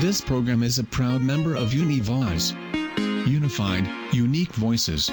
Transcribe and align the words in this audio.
This 0.00 0.20
program 0.20 0.62
is 0.62 0.78
a 0.78 0.84
proud 0.84 1.22
member 1.22 1.54
of 1.54 1.70
Univoice. 1.70 2.52
Unified, 3.26 3.88
unique 4.12 4.52
voices. 4.52 5.08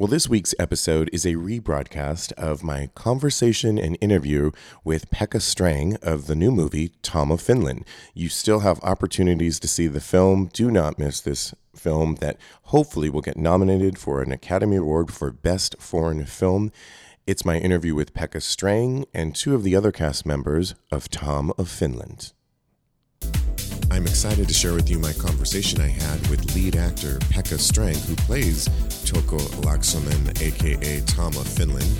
Well, 0.00 0.08
this 0.08 0.30
week's 0.30 0.54
episode 0.58 1.10
is 1.12 1.26
a 1.26 1.34
rebroadcast 1.34 2.32
of 2.38 2.64
my 2.64 2.88
conversation 2.94 3.78
and 3.78 3.98
interview 4.00 4.50
with 4.82 5.10
Pekka 5.10 5.42
Strang 5.42 5.96
of 5.96 6.26
the 6.26 6.34
new 6.34 6.50
movie 6.50 6.92
Tom 7.02 7.30
of 7.30 7.42
Finland. 7.42 7.84
You 8.14 8.30
still 8.30 8.60
have 8.60 8.80
opportunities 8.82 9.60
to 9.60 9.68
see 9.68 9.88
the 9.88 10.00
film. 10.00 10.48
Do 10.54 10.70
not 10.70 10.98
miss 10.98 11.20
this 11.20 11.52
film 11.76 12.14
that 12.22 12.38
hopefully 12.62 13.10
will 13.10 13.20
get 13.20 13.36
nominated 13.36 13.98
for 13.98 14.22
an 14.22 14.32
Academy 14.32 14.76
Award 14.76 15.12
for 15.12 15.30
Best 15.30 15.76
Foreign 15.78 16.24
Film. 16.24 16.72
It's 17.26 17.44
my 17.44 17.58
interview 17.58 17.94
with 17.94 18.14
Pekka 18.14 18.40
Strang 18.40 19.04
and 19.12 19.34
two 19.36 19.54
of 19.54 19.64
the 19.64 19.76
other 19.76 19.92
cast 19.92 20.24
members 20.24 20.74
of 20.90 21.10
Tom 21.10 21.52
of 21.58 21.68
Finland. 21.68 22.32
I'm 23.92 24.06
excited 24.06 24.46
to 24.46 24.54
share 24.54 24.74
with 24.74 24.88
you 24.88 25.00
my 25.00 25.12
conversation 25.14 25.80
I 25.80 25.88
had 25.88 26.24
with 26.28 26.54
lead 26.54 26.76
actor 26.76 27.18
Pekka 27.30 27.58
Strang, 27.58 27.96
who 27.96 28.14
plays 28.14 28.68
Touko 29.04 29.40
Laaksonen, 29.62 30.40
aka 30.40 31.00
of 31.36 31.48
Finland. 31.48 31.90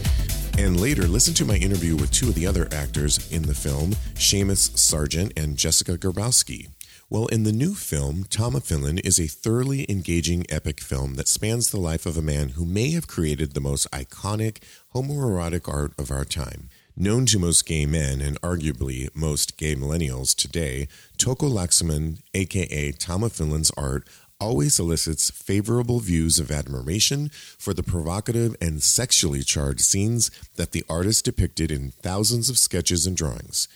And 0.57 0.81
later, 0.81 1.09
listen 1.09 1.35
to 1.35 1.45
my 1.45 1.57
interview 1.57 1.97
with 1.97 2.13
two 2.13 2.29
of 2.29 2.37
the 2.37 2.47
other 2.47 2.69
actors 2.71 3.31
in 3.33 3.43
the 3.43 3.55
film, 3.55 3.97
Seumas 4.15 4.71
Sargent 4.79 5.33
and 5.37 5.57
Jessica 5.57 5.99
Grabowsky. 5.99 6.69
Well, 7.09 7.27
in 7.27 7.43
the 7.43 7.53
new 7.53 7.75
film, 7.75 8.25
of 8.39 8.65
Finland 8.65 9.01
is 9.05 9.19
a 9.19 9.27
thoroughly 9.27 9.85
engaging 9.91 10.47
epic 10.49 10.81
film 10.81 11.15
that 11.15 11.27
spans 11.27 11.71
the 11.71 11.81
life 11.81 12.07
of 12.07 12.17
a 12.17 12.23
man 12.23 12.51
who 12.51 12.65
may 12.65 12.93
have 12.93 13.09
created 13.09 13.53
the 13.53 13.61
most 13.61 13.91
iconic 13.91 14.59
homoerotic 14.95 15.69
art 15.69 15.93
of 15.99 16.13
our 16.13 16.25
time. 16.25 16.69
Known 16.97 17.27
to 17.27 17.39
most 17.39 17.67
gay 17.67 17.87
men 17.87 18.21
and 18.21 18.41
arguably 18.41 19.09
most 19.15 19.57
gay 19.57 19.75
millennials 19.75 20.35
today, 20.35 20.89
Touko 21.19 21.49
Laaksonen, 21.49 22.21
aka 22.35 22.89
of 22.91 23.33
Finland's 23.33 23.71
art, 23.77 24.07
always 24.41 24.79
elicits 24.79 25.31
favorable 25.31 26.01
views 26.01 26.39
of 26.39 26.51
admiration 26.51 27.31
for 27.59 27.73
the 27.73 27.83
provocative 27.83 28.57
and 28.61 28.83
sexually 28.83 29.43
charged 29.43 29.81
scenes 29.81 30.31
that 30.57 30.73
the 30.73 30.85
artist 30.89 31.25
depicted 31.25 31.71
in 31.71 31.91
thousands 31.91 32.51
of 32.51 32.59
sketches 32.59 33.07
and 33.07 33.17
drawings. 33.17 33.69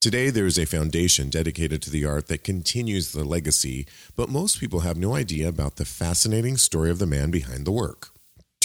Today, 0.00 0.30
there 0.30 0.46
is 0.46 0.58
a 0.58 0.66
foundation 0.66 1.30
dedicated 1.30 1.80
to 1.82 1.90
the 1.90 2.04
art 2.04 2.26
that 2.26 2.44
continues 2.44 3.12
the 3.12 3.24
legacy, 3.24 3.86
but 4.16 4.28
most 4.28 4.60
people 4.60 4.80
have 4.80 4.96
no 4.96 5.14
idea 5.14 5.48
about 5.48 5.76
the 5.76 5.84
fascinating 5.84 6.56
story 6.56 6.90
of 6.90 6.98
the 6.98 7.06
man 7.06 7.30
behind 7.30 7.64
the 7.64 7.72
work. 7.72 8.10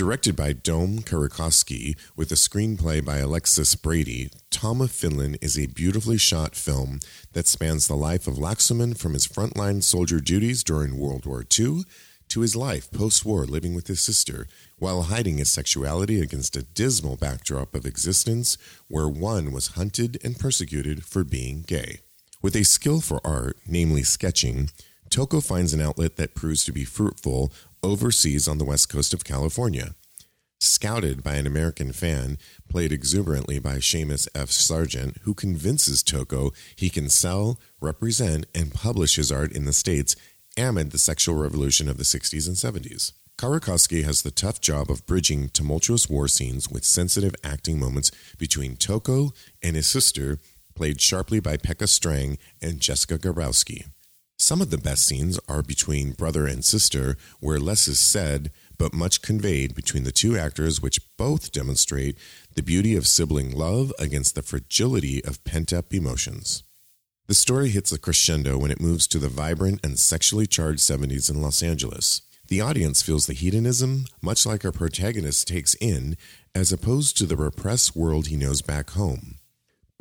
Directed 0.02 0.36
by 0.36 0.54
Dome 0.54 1.04
Karukoski 1.04 1.96
with 2.16 2.32
a 2.32 2.36
screenplay 2.36 3.06
by 3.06 3.20
Aleksi 3.20 3.80
Bardy, 3.84 4.32
Tom 4.50 4.82
of 4.82 4.90
Finland 4.90 5.38
is 5.42 5.60
a 5.60 5.68
beautifully 5.68 6.18
shot 6.18 6.56
film 6.56 7.02
that 7.34 7.46
spans 7.46 7.88
the 7.88 7.96
life 7.96 8.26
of 8.26 8.40
Laaksonen 8.40 8.98
from 8.98 9.14
his 9.14 9.28
frontline 9.28 9.84
soldier 9.84 10.20
duties 10.20 10.64
during 10.64 10.98
World 10.98 11.28
War 11.28 11.46
II 11.60 11.84
to 12.30 12.42
his 12.42 12.56
life 12.56 12.90
post 12.90 13.24
war 13.26 13.46
living 13.46 13.76
with 13.76 13.86
his 13.86 14.02
sister, 14.02 14.48
while 14.80 15.04
hiding 15.04 15.38
his 15.38 15.52
sexuality 15.52 16.20
against 16.20 16.58
a 16.58 16.64
dismal 16.64 17.16
backdrop 17.16 17.76
of 17.76 17.86
existence 17.86 18.58
where 18.88 19.08
one 19.08 19.52
was 19.52 19.76
hunted 19.78 20.20
and 20.24 20.40
persecuted 20.40 21.06
for 21.06 21.24
being 21.24 21.62
gay. 21.62 22.00
With 22.42 22.56
a 22.56 22.64
skill 22.64 23.02
for 23.02 23.22
art, 23.24 23.56
namely 23.68 24.02
sketching, 24.02 24.72
Touko 25.12 25.46
finds 25.46 25.74
an 25.74 25.82
outlet 25.82 26.16
that 26.16 26.36
proves 26.36 26.64
to 26.64 26.72
be 26.72 26.86
fruitful 26.86 27.52
overseas 27.84 28.48
on 28.48 28.58
the 28.58 28.66
west 28.66 28.90
coast 28.90 29.14
of 29.14 29.24
California. 29.24 29.96
Scouted 30.60 31.24
by 31.24 31.36
an 31.36 31.48
American 31.48 31.92
fan, 31.92 32.38
played 32.70 32.92
exuberantly 32.92 33.58
by 33.58 33.80
Seumas 33.80 34.28
F. 34.36 34.52
Sargent, 34.52 35.18
who 35.24 35.34
convinces 35.34 36.04
Touko 36.04 36.54
he 36.76 36.90
can 36.90 37.10
sell, 37.10 37.60
represent, 37.82 38.46
and 38.54 38.72
publish 38.72 39.16
his 39.16 39.32
art 39.32 39.52
in 39.52 39.66
the 39.66 39.74
States 39.74 40.16
amid 40.58 40.92
the 40.92 41.00
sexual 41.00 41.36
revolution 41.36 41.90
of 41.90 41.98
the 41.98 42.04
60s 42.04 42.48
and 42.48 42.56
70s. 42.56 43.14
Karukoski 43.40 44.04
has 44.04 44.22
the 44.22 44.30
tough 44.30 44.62
job 44.62 44.92
of 44.92 45.06
bridging 45.08 45.50
tumultuous 45.50 46.08
war 46.08 46.28
scenes 46.28 46.70
with 46.70 46.84
sensitive 46.84 47.34
acting 47.44 47.80
moments 47.80 48.12
between 48.38 48.76
Touko 48.76 49.36
and 49.64 49.76
his 49.76 49.88
sister, 49.88 50.38
played 50.76 51.02
sharply 51.02 51.40
by 51.40 51.58
Pekka 51.58 51.90
Strang 51.90 52.38
and 52.62 52.80
Jessica 52.80 53.18
Grabowsky. 53.18 53.86
Some 54.52 54.62
of 54.62 54.70
the 54.70 54.78
best 54.78 55.06
scenes 55.06 55.40
are 55.48 55.62
between 55.62 56.12
brother 56.12 56.46
and 56.46 56.66
sister, 56.66 57.16
where 57.40 57.58
less 57.58 57.88
is 57.88 58.02
said, 58.02 58.52
but 58.78 58.94
much 58.94 59.22
conveyed 59.22 59.74
between 59.74 60.04
the 60.04 60.12
two 60.12 60.38
actors, 60.38 60.82
which 60.82 61.00
both 61.18 61.54
demonstrate 61.54 62.18
the 62.54 62.62
beauty 62.62 62.94
of 62.98 63.08
sibling 63.08 63.52
love 63.52 63.94
against 63.98 64.36
the 64.36 64.42
fragility 64.42 65.24
of 65.24 65.42
pent 65.46 65.72
up 65.72 65.94
emotions. 65.94 66.64
The 67.28 67.34
story 67.34 67.70
hits 67.70 67.94
a 67.94 67.98
crescendo 67.98 68.58
when 68.58 68.72
it 68.72 68.82
moves 68.82 69.08
to 69.08 69.20
the 69.20 69.30
vibrant 69.30 69.80
and 69.86 69.98
sexually 69.98 70.48
charged 70.48 70.82
70s 70.82 71.30
in 71.30 71.42
Los 71.42 71.64
Angeles. 71.64 72.22
The 72.50 72.60
audience 72.60 73.02
feels 73.02 73.28
the 73.28 73.34
hedonism, 73.34 74.04
much 74.22 74.46
like 74.46 74.66
our 74.66 74.74
protagonist 74.74 75.48
takes 75.48 75.76
in, 75.76 76.18
as 76.54 76.74
opposed 76.74 77.18
to 77.20 77.26
the 77.26 77.38
repressed 77.38 77.96
world 77.96 78.28
he 78.28 78.36
knows 78.36 78.62
back 78.62 78.90
home. 78.90 79.36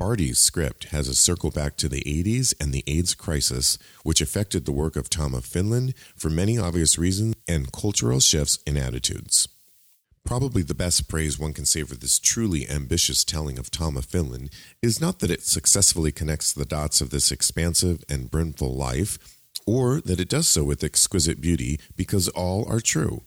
Bardy's 0.01 0.39
script 0.39 0.85
has 0.85 1.07
a 1.07 1.13
circle 1.13 1.51
back 1.51 1.77
to 1.77 1.87
the 1.87 2.01
80s 2.01 2.55
and 2.59 2.73
the 2.73 2.83
AIDS 2.87 3.13
crisis, 3.13 3.77
which 4.01 4.19
affected 4.19 4.65
the 4.65 4.71
work 4.71 4.95
of 4.95 5.11
Tom 5.11 5.35
of 5.35 5.45
Finland 5.45 5.93
for 6.15 6.27
many 6.27 6.57
obvious 6.57 6.97
reasons 6.97 7.35
and 7.47 7.71
cultural 7.71 8.19
shifts 8.19 8.57
in 8.65 8.77
attitudes. 8.77 9.47
Probably 10.25 10.63
the 10.63 10.73
best 10.73 11.07
praise 11.07 11.37
one 11.37 11.53
can 11.53 11.67
say 11.67 11.83
for 11.83 11.93
this 11.93 12.17
truly 12.17 12.67
ambitious 12.67 13.23
telling 13.23 13.59
of 13.59 13.69
Tom 13.69 13.95
of 13.95 14.05
Finland 14.05 14.49
is 14.81 14.99
not 14.99 15.19
that 15.19 15.29
it 15.29 15.43
successfully 15.43 16.11
connects 16.11 16.51
the 16.51 16.65
dots 16.65 16.99
of 16.99 17.11
this 17.11 17.31
expansive 17.31 18.03
and 18.09 18.31
brimful 18.31 18.73
life, 18.73 19.19
or 19.67 20.01
that 20.01 20.19
it 20.19 20.29
does 20.29 20.47
so 20.47 20.63
with 20.63 20.83
exquisite 20.83 21.39
beauty, 21.39 21.79
because 21.95 22.27
all 22.29 22.67
are 22.67 22.81
true 22.81 23.21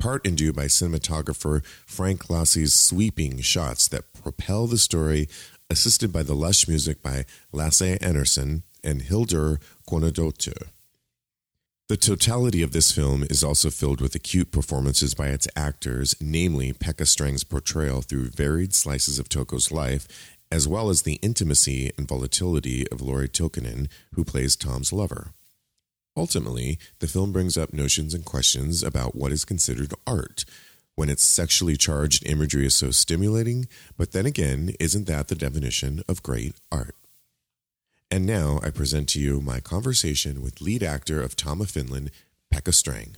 part 0.00 0.26
and 0.26 0.36
due 0.36 0.52
by 0.52 0.64
cinematographer 0.64 1.64
Frank 1.86 2.30
Lassie's 2.30 2.72
sweeping 2.72 3.40
shots 3.40 3.86
that 3.88 4.12
propel 4.14 4.66
the 4.66 4.78
story 4.78 5.28
assisted 5.70 6.12
by 6.12 6.22
the 6.22 6.34
lush 6.34 6.68
music 6.68 7.02
by 7.02 7.24
Lasse 7.52 7.96
Enersen 8.00 8.64
and 8.82 9.02
Hildur 9.02 9.60
Guðnadóttir. 9.88 10.68
The 11.88 11.96
totality 11.96 12.62
of 12.62 12.72
this 12.72 12.92
film 12.92 13.24
is 13.24 13.42
also 13.42 13.70
filled 13.70 14.00
with 14.00 14.14
acute 14.14 14.52
performances 14.52 15.14
by 15.14 15.28
its 15.28 15.48
actors, 15.56 16.14
namely 16.20 16.72
Pekka 16.72 17.06
Strang's 17.06 17.42
portrayal 17.42 18.00
through 18.00 18.30
varied 18.30 18.74
slices 18.74 19.18
of 19.18 19.28
Touko's 19.28 19.72
life, 19.72 20.06
as 20.52 20.68
well 20.68 20.88
as 20.88 21.02
the 21.02 21.18
intimacy 21.22 21.90
and 21.96 22.06
volatility 22.06 22.86
of 22.88 23.00
Lauri 23.00 23.28
Tilkanen, 23.28 23.88
who 24.14 24.24
plays 24.24 24.56
Tom's 24.56 24.92
lover. 24.92 25.32
Ultimately, 26.16 26.78
the 26.98 27.08
film 27.08 27.32
brings 27.32 27.56
up 27.56 27.72
notions 27.72 28.14
and 28.14 28.24
questions 28.24 28.82
about 28.82 29.14
what 29.14 29.32
is 29.32 29.44
considered 29.44 29.94
art, 30.06 30.44
when 31.00 31.08
its 31.08 31.26
sexually 31.26 31.78
charged 31.78 32.26
imagery 32.26 32.66
is 32.66 32.74
so 32.74 32.90
stimulating, 32.90 33.66
but 33.96 34.12
then 34.12 34.26
again, 34.26 34.74
isn't 34.78 35.06
that 35.06 35.28
the 35.28 35.34
definition 35.34 36.02
of 36.06 36.22
great 36.22 36.54
art? 36.70 36.94
And 38.10 38.26
now 38.26 38.60
I 38.62 38.68
present 38.68 39.08
to 39.10 39.18
you 39.18 39.40
my 39.40 39.60
conversation 39.60 40.42
with 40.42 40.60
lead 40.60 40.82
actor 40.82 41.22
of 41.22 41.36
Tom 41.36 41.62
of 41.62 41.70
Finland, 41.70 42.10
Pekka 42.52 42.74
Strang. 42.74 43.16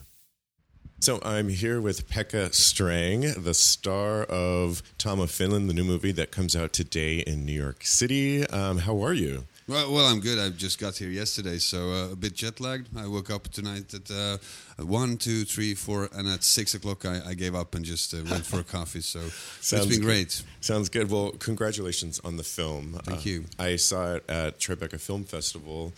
So 1.00 1.19
I'm 1.25 1.49
here 1.49 1.81
with 1.81 2.08
Pekka 2.08 2.55
Strang, 2.55 3.23
the 3.43 3.52
star 3.52 4.23
of 4.26 4.84
Tom 4.96 5.19
of 5.19 5.32
Finland, 5.32 5.69
the 5.69 5.75
new 5.75 5.82
movie 5.82 6.12
that 6.12 6.31
comes 6.31 6.55
out 6.55 6.73
today 6.73 7.19
in 7.19 7.44
New 7.44 7.61
York 7.61 7.84
City. 7.84 8.46
Um, 8.46 8.79
how 8.79 9.05
are 9.05 9.12
you? 9.12 9.43
Well, 9.69 9.93
well, 9.93 10.06
I'm 10.06 10.19
good. 10.20 10.38
I 10.41 10.49
just 10.50 10.81
got 10.81 10.97
here 10.97 11.09
yesterday, 11.09 11.59
so 11.59 11.93
uh, 11.93 12.12
a 12.12 12.17
bit 12.17 12.35
jet 12.35 12.59
lagged. 12.61 12.88
I 12.97 13.06
woke 13.06 13.31
up 13.31 13.47
tonight 13.49 13.94
at, 13.94 14.11
uh, 14.11 14.38
one, 14.85 15.17
two, 15.17 15.44
three, 15.44 15.75
four, 15.75 16.09
and 16.12 16.26
at 16.29 16.43
six 16.43 16.75
o'clock 16.75 17.06
I, 17.06 17.20
I 17.29 17.35
gave 17.35 17.55
up 17.55 17.75
and 17.76 17.85
just 17.85 18.12
uh, 18.12 18.19
went 18.29 18.44
for 18.44 18.59
a 18.59 18.64
coffee. 18.76 19.00
So 19.03 19.20
it's 19.20 19.70
been 19.70 19.88
good. 19.88 20.03
great. 20.03 20.43
Sounds 20.61 20.88
good. 20.88 21.11
Well, 21.11 21.31
congratulations 21.38 22.20
on 22.25 22.37
the 22.37 22.43
film. 22.43 22.99
Thank 23.05 23.20
Uh, 23.20 23.23
you. 23.31 23.44
I 23.59 23.76
saw 23.76 24.14
it 24.14 24.29
at 24.29 24.59
Tribeca 24.59 25.00
Film 25.00 25.23
Festival, 25.25 25.93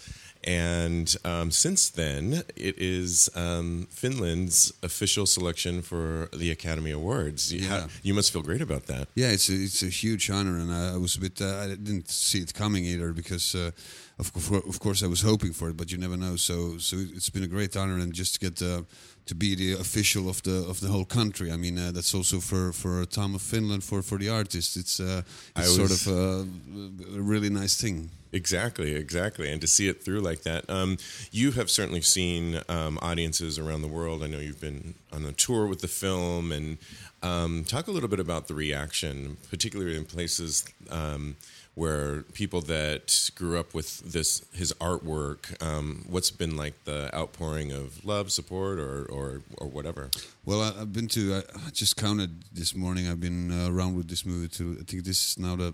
and 0.47 1.17
um, 1.25 1.51
since 1.51 1.91
then, 1.91 2.43
it 2.57 2.77
is 2.79 3.29
um, 3.35 3.87
Finland's 3.91 4.73
official 4.83 5.27
selection 5.27 5.83
for 5.83 6.29
the 6.33 6.51
Academy 6.51 6.91
Awards. 6.93 7.53
You, 7.53 7.61
Yeah. 7.69 7.87
you 8.03 8.15
must 8.15 8.33
feel 8.33 8.43
great 8.43 8.61
about 8.63 8.87
that. 8.87 9.09
Yeah, 9.15 9.33
it's 9.33 9.49
a, 9.49 9.55
it's 9.55 9.83
a 9.83 9.89
huge 9.89 10.31
honor, 10.31 10.59
and 10.59 10.71
I, 10.73 10.95
I 10.95 10.97
was 10.99 11.17
a 11.17 11.21
bit. 11.21 11.41
Uh, 11.41 11.57
I 11.65 11.69
didn't 11.69 12.11
see 12.11 12.39
it 12.41 12.53
coming 12.55 12.85
either 12.85 13.13
because, 13.13 13.55
uh, 13.55 13.71
of, 14.19 14.33
course, 14.33 14.51
of 14.69 14.79
course, 14.79 15.03
I 15.03 15.09
was 15.09 15.23
hoping 15.23 15.53
for 15.55 15.69
it, 15.71 15.77
but 15.77 15.91
you 15.91 15.99
never 15.99 16.17
know. 16.17 16.37
So, 16.37 16.79
so 16.79 16.97
it's 16.99 17.31
been 17.31 17.45
a 17.45 17.49
great 17.57 17.77
honor, 17.77 17.99
and 17.99 18.13
just 18.13 18.35
to 18.35 18.41
get 18.51 18.63
uh, 18.63 18.83
to 19.27 19.35
be 19.35 19.55
the 19.57 19.73
official 19.81 20.29
of 20.29 20.43
the 20.43 20.67
of 20.69 20.79
the 20.81 20.89
whole 20.89 21.07
country. 21.07 21.51
I 21.51 21.57
mean, 21.57 21.79
uh, 21.79 21.91
that's 21.93 22.15
also 22.15 22.41
for 22.41 22.73
for 22.73 23.05
Tom 23.07 23.35
of 23.35 23.43
Finland 23.43 23.83
for 23.83 24.03
for 24.03 24.19
the 24.19 24.29
artist. 24.29 24.77
It's 24.77 25.01
uh, 25.01 25.23
it's 25.57 25.75
sort 25.75 25.91
was- 25.91 26.07
of 26.07 26.13
uh, 26.13 27.19
a 27.19 27.23
really 27.23 27.49
nice 27.51 27.77
thing. 27.81 28.11
Exactly, 28.35 28.97
exactly, 28.97 29.49
and 29.49 29.61
to 29.61 29.69
see 29.69 29.87
it 29.87 30.03
through 30.03 30.19
like 30.19 30.43
that. 30.43 30.69
Um, 30.69 30.99
you 31.31 31.53
have 31.53 31.71
certainly 31.71 32.01
seen 32.01 32.61
um, 32.69 32.99
audiences 33.01 33.61
around 33.61 33.83
the 33.83 33.89
world. 33.89 34.25
I 34.25 34.27
know 34.27 34.41
you've 34.41 34.61
been 34.61 34.97
on 35.13 35.25
a 35.25 35.31
tour 35.31 35.69
with 35.69 35.83
the 35.83 35.87
film, 35.87 36.51
and 36.51 36.79
um, 37.23 37.63
talk 37.63 37.87
a 37.87 37.93
little 37.93 38.09
bit 38.09 38.19
about 38.19 38.49
the 38.49 38.55
reaction, 38.55 39.37
particularly 39.51 39.97
in 39.97 40.05
places 40.05 40.65
um, 40.91 41.37
where 41.77 42.23
people 42.33 42.61
that 42.63 43.31
grew 43.37 43.57
up 43.57 43.73
with 43.73 44.01
this 44.01 44.45
his 44.53 44.73
artwork. 44.81 45.63
Um, 45.65 46.05
what's 46.09 46.33
been 46.33 46.57
like 46.57 46.75
the 46.87 47.15
outpouring 47.17 47.71
of 47.71 48.05
love, 48.05 48.33
support, 48.33 48.81
or 48.81 49.05
or, 49.05 49.43
or 49.59 49.69
whatever? 49.69 50.11
Well, 50.45 50.61
I, 50.61 50.81
I've 50.81 50.93
been 50.93 51.07
to. 51.11 51.37
I, 51.37 51.39
I 51.69 51.71
just 51.71 51.97
counted 51.97 52.43
this 52.53 52.75
morning. 52.75 53.07
I've 53.07 53.21
been 53.21 53.53
uh, 53.53 53.71
around 53.71 53.97
with 53.97 54.09
this 54.09 54.27
movie 54.27 54.49
to. 54.59 54.79
I 54.81 54.83
think 54.83 55.05
this 55.05 55.31
is 55.31 55.39
now 55.39 55.55
the 55.55 55.73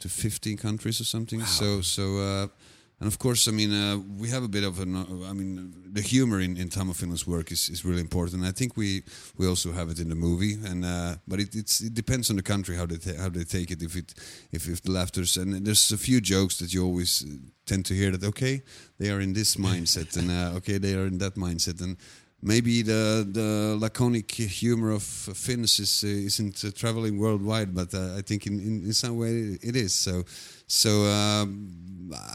to 0.00 0.08
15 0.08 0.56
countries 0.56 1.00
or 1.00 1.04
something. 1.04 1.44
So 1.44 1.80
so. 1.80 2.18
Uh, 2.18 2.46
and 3.00 3.12
of 3.12 3.18
course, 3.18 3.48
I 3.48 3.50
mean, 3.50 3.72
uh, 3.72 3.98
we 4.20 4.30
have 4.30 4.44
a 4.44 4.48
bit 4.48 4.64
of 4.64 4.78
an. 4.78 4.94
I 5.28 5.32
mean, 5.32 5.74
the 5.92 6.00
humor 6.00 6.40
in, 6.40 6.56
in 6.56 6.68
Tom 6.68 6.92
Finland's 6.92 7.26
work 7.26 7.50
is, 7.50 7.68
is 7.68 7.84
really 7.84 8.00
important. 8.00 8.44
I 8.44 8.52
think 8.52 8.76
we, 8.76 9.02
we 9.36 9.48
also 9.48 9.72
have 9.72 9.90
it 9.90 9.98
in 9.98 10.08
the 10.08 10.14
movie, 10.14 10.54
and 10.64 10.84
uh, 10.84 11.16
but 11.26 11.40
it, 11.40 11.54
it's, 11.54 11.80
it 11.80 11.92
depends 11.92 12.30
on 12.30 12.36
the 12.36 12.42
country 12.42 12.76
how 12.76 12.86
they 12.86 12.96
ta- 12.96 13.20
how 13.20 13.28
they 13.28 13.44
take 13.44 13.72
it. 13.72 13.82
If 13.82 13.96
it 13.96 14.14
if, 14.52 14.68
if 14.68 14.80
the 14.80 14.92
laughter's 14.92 15.36
and 15.36 15.66
there's 15.66 15.92
a 15.92 15.98
few 15.98 16.20
jokes 16.20 16.56
that 16.58 16.72
you 16.72 16.84
always 16.84 17.26
tend 17.66 17.84
to 17.86 17.94
hear 17.94 18.10
that 18.10 18.22
okay 18.22 18.62
they 18.98 19.10
are 19.10 19.20
in 19.20 19.32
this 19.32 19.56
mindset 19.56 20.16
and 20.16 20.30
uh, 20.30 20.56
okay 20.56 20.78
they 20.78 20.94
are 20.94 21.06
in 21.06 21.18
that 21.18 21.34
mindset 21.34 21.80
and 21.80 21.96
maybe 22.44 22.82
the 22.82 23.26
the 23.32 23.76
laconic 23.80 24.30
humor 24.30 24.90
of 24.92 25.02
Finns 25.02 25.80
is, 25.80 26.04
uh, 26.04 26.06
isn't 26.06 26.62
uh, 26.64 26.70
traveling 26.74 27.18
worldwide, 27.18 27.74
but 27.74 27.92
uh, 27.94 28.18
I 28.18 28.22
think 28.22 28.46
in, 28.46 28.60
in, 28.60 28.84
in 28.84 28.92
some 28.92 29.16
way 29.16 29.58
it 29.62 29.74
is. 29.74 29.94
So 29.94 30.24
so 30.66 30.90
um, 31.06 31.70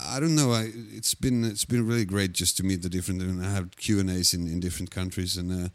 I 0.07 0.19
don't 0.19 0.35
know. 0.35 0.51
I, 0.51 0.71
it's 0.97 1.13
been 1.13 1.45
it's 1.45 1.65
been 1.65 1.87
really 1.87 2.05
great 2.05 2.33
just 2.33 2.57
to 2.57 2.63
meet 2.63 2.81
the 2.81 2.89
different. 2.89 3.21
And 3.21 3.45
I 3.45 3.51
have 3.51 3.69
Q 3.77 3.99
and 3.99 4.09
A's 4.09 4.33
in, 4.33 4.47
in 4.47 4.59
different 4.59 4.91
countries, 4.91 5.37
and 5.37 5.51
uh, 5.51 5.69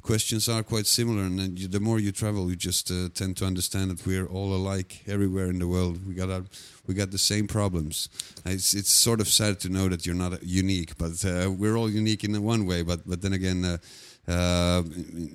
the 0.00 0.06
questions 0.06 0.48
are 0.48 0.62
quite 0.62 0.86
similar. 0.86 1.22
And 1.22 1.38
then 1.38 1.56
you, 1.56 1.68
the 1.68 1.80
more 1.80 1.98
you 2.00 2.12
travel, 2.12 2.48
you 2.50 2.56
just 2.56 2.90
uh, 2.90 3.08
tend 3.14 3.36
to 3.38 3.44
understand 3.44 3.90
that 3.90 4.06
we're 4.06 4.26
all 4.26 4.54
alike 4.54 5.02
everywhere 5.06 5.50
in 5.50 5.58
the 5.58 5.66
world. 5.66 6.06
We 6.06 6.14
got 6.14 6.30
our, 6.30 6.44
we 6.86 6.94
got 6.94 7.10
the 7.10 7.18
same 7.18 7.46
problems. 7.46 8.08
It's 8.46 8.74
it's 8.74 8.90
sort 8.90 9.20
of 9.20 9.28
sad 9.28 9.60
to 9.60 9.68
know 9.68 9.88
that 9.88 10.06
you're 10.06 10.14
not 10.14 10.42
unique, 10.42 10.96
but 10.96 11.24
uh, 11.24 11.50
we're 11.50 11.76
all 11.76 11.90
unique 11.90 12.24
in 12.24 12.42
one 12.42 12.66
way. 12.66 12.82
But 12.82 13.00
but 13.06 13.20
then 13.20 13.32
again. 13.32 13.64
Uh, 13.64 13.78
uh, 14.28 14.82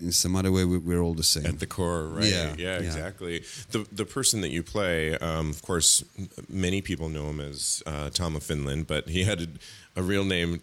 in, 0.04 0.12
some 0.12 0.38
other 0.38 0.52
way, 0.52 0.64
we- 0.64 0.78
we're 0.78 1.02
all 1.02 1.16
the 1.16 1.24
same. 1.24 1.46
At 1.46 1.60
the 1.60 1.66
core, 1.66 2.08
right? 2.08 2.32
Yeah, 2.32 2.56
yeah, 2.58 2.80
yeah. 2.80 2.86
exactly. 2.88 3.44
The 3.72 3.86
the 3.92 4.06
person 4.06 4.42
that 4.42 4.52
you 4.52 4.64
play, 4.64 5.18
um, 5.18 5.50
of 5.50 5.62
course, 5.62 6.06
many 6.48 6.82
people 6.82 7.10
know 7.10 7.30
him 7.30 7.40
as 7.42 7.84
uh, 7.86 8.10
Tom 8.10 8.36
of 8.36 8.44
Finland, 8.44 8.86
but 8.88 9.10
he 9.10 9.26
had 9.26 9.42
a, 9.42 9.48
a 10.00 10.02
real 10.02 10.24
name, 10.24 10.60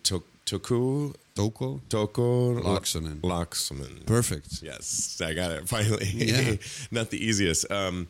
Toku 0.53 1.15
Toko, 1.35 1.81
Toko 1.89 2.61
Laaksonen. 2.61 3.21
Laaksonen. 3.23 4.05
perfect. 4.05 4.63
Yes, 4.63 5.19
I 5.25 5.33
got 5.33 5.51
it 5.51 5.67
finally. 5.77 6.07
Yeah. 6.07 6.57
Not 6.91 7.09
the 7.09 7.25
easiest. 7.25 7.71
Um, 7.71 8.07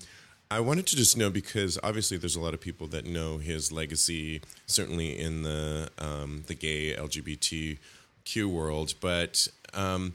I 0.50 0.58
wanted 0.60 0.86
to 0.88 0.96
just 0.96 1.16
know 1.16 1.30
because 1.30 1.78
obviously 1.82 2.16
there's 2.16 2.34
a 2.34 2.40
lot 2.40 2.52
of 2.52 2.60
people 2.60 2.88
that 2.88 3.06
know 3.06 3.38
his 3.38 3.70
legacy, 3.70 4.42
certainly 4.66 5.18
in 5.18 5.44
the 5.44 5.88
um, 5.98 6.42
the 6.48 6.54
gay 6.54 6.94
LGBTQ 6.94 8.46
world. 8.46 8.94
But 9.00 9.46
um, 9.72 10.14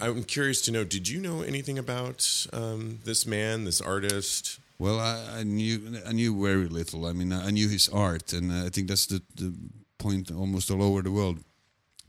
I'm 0.00 0.24
curious 0.24 0.62
to 0.62 0.72
know: 0.72 0.82
Did 0.82 1.08
you 1.08 1.20
know 1.20 1.42
anything 1.42 1.78
about 1.78 2.46
um, 2.52 2.98
this 3.04 3.24
man, 3.24 3.64
this 3.64 3.80
artist? 3.80 4.58
Well, 4.80 4.98
I, 4.98 5.38
I 5.38 5.42
knew 5.44 6.00
I 6.04 6.12
knew 6.12 6.42
very 6.42 6.66
little. 6.66 7.06
I 7.06 7.12
mean, 7.12 7.32
I 7.32 7.50
knew 7.50 7.68
his 7.68 7.88
art, 7.88 8.32
and 8.32 8.52
I 8.52 8.68
think 8.68 8.88
that's 8.88 9.06
the, 9.06 9.22
the 9.36 9.54
point 9.98 10.32
almost 10.32 10.72
all 10.72 10.82
over 10.82 11.02
the 11.02 11.12
world. 11.12 11.38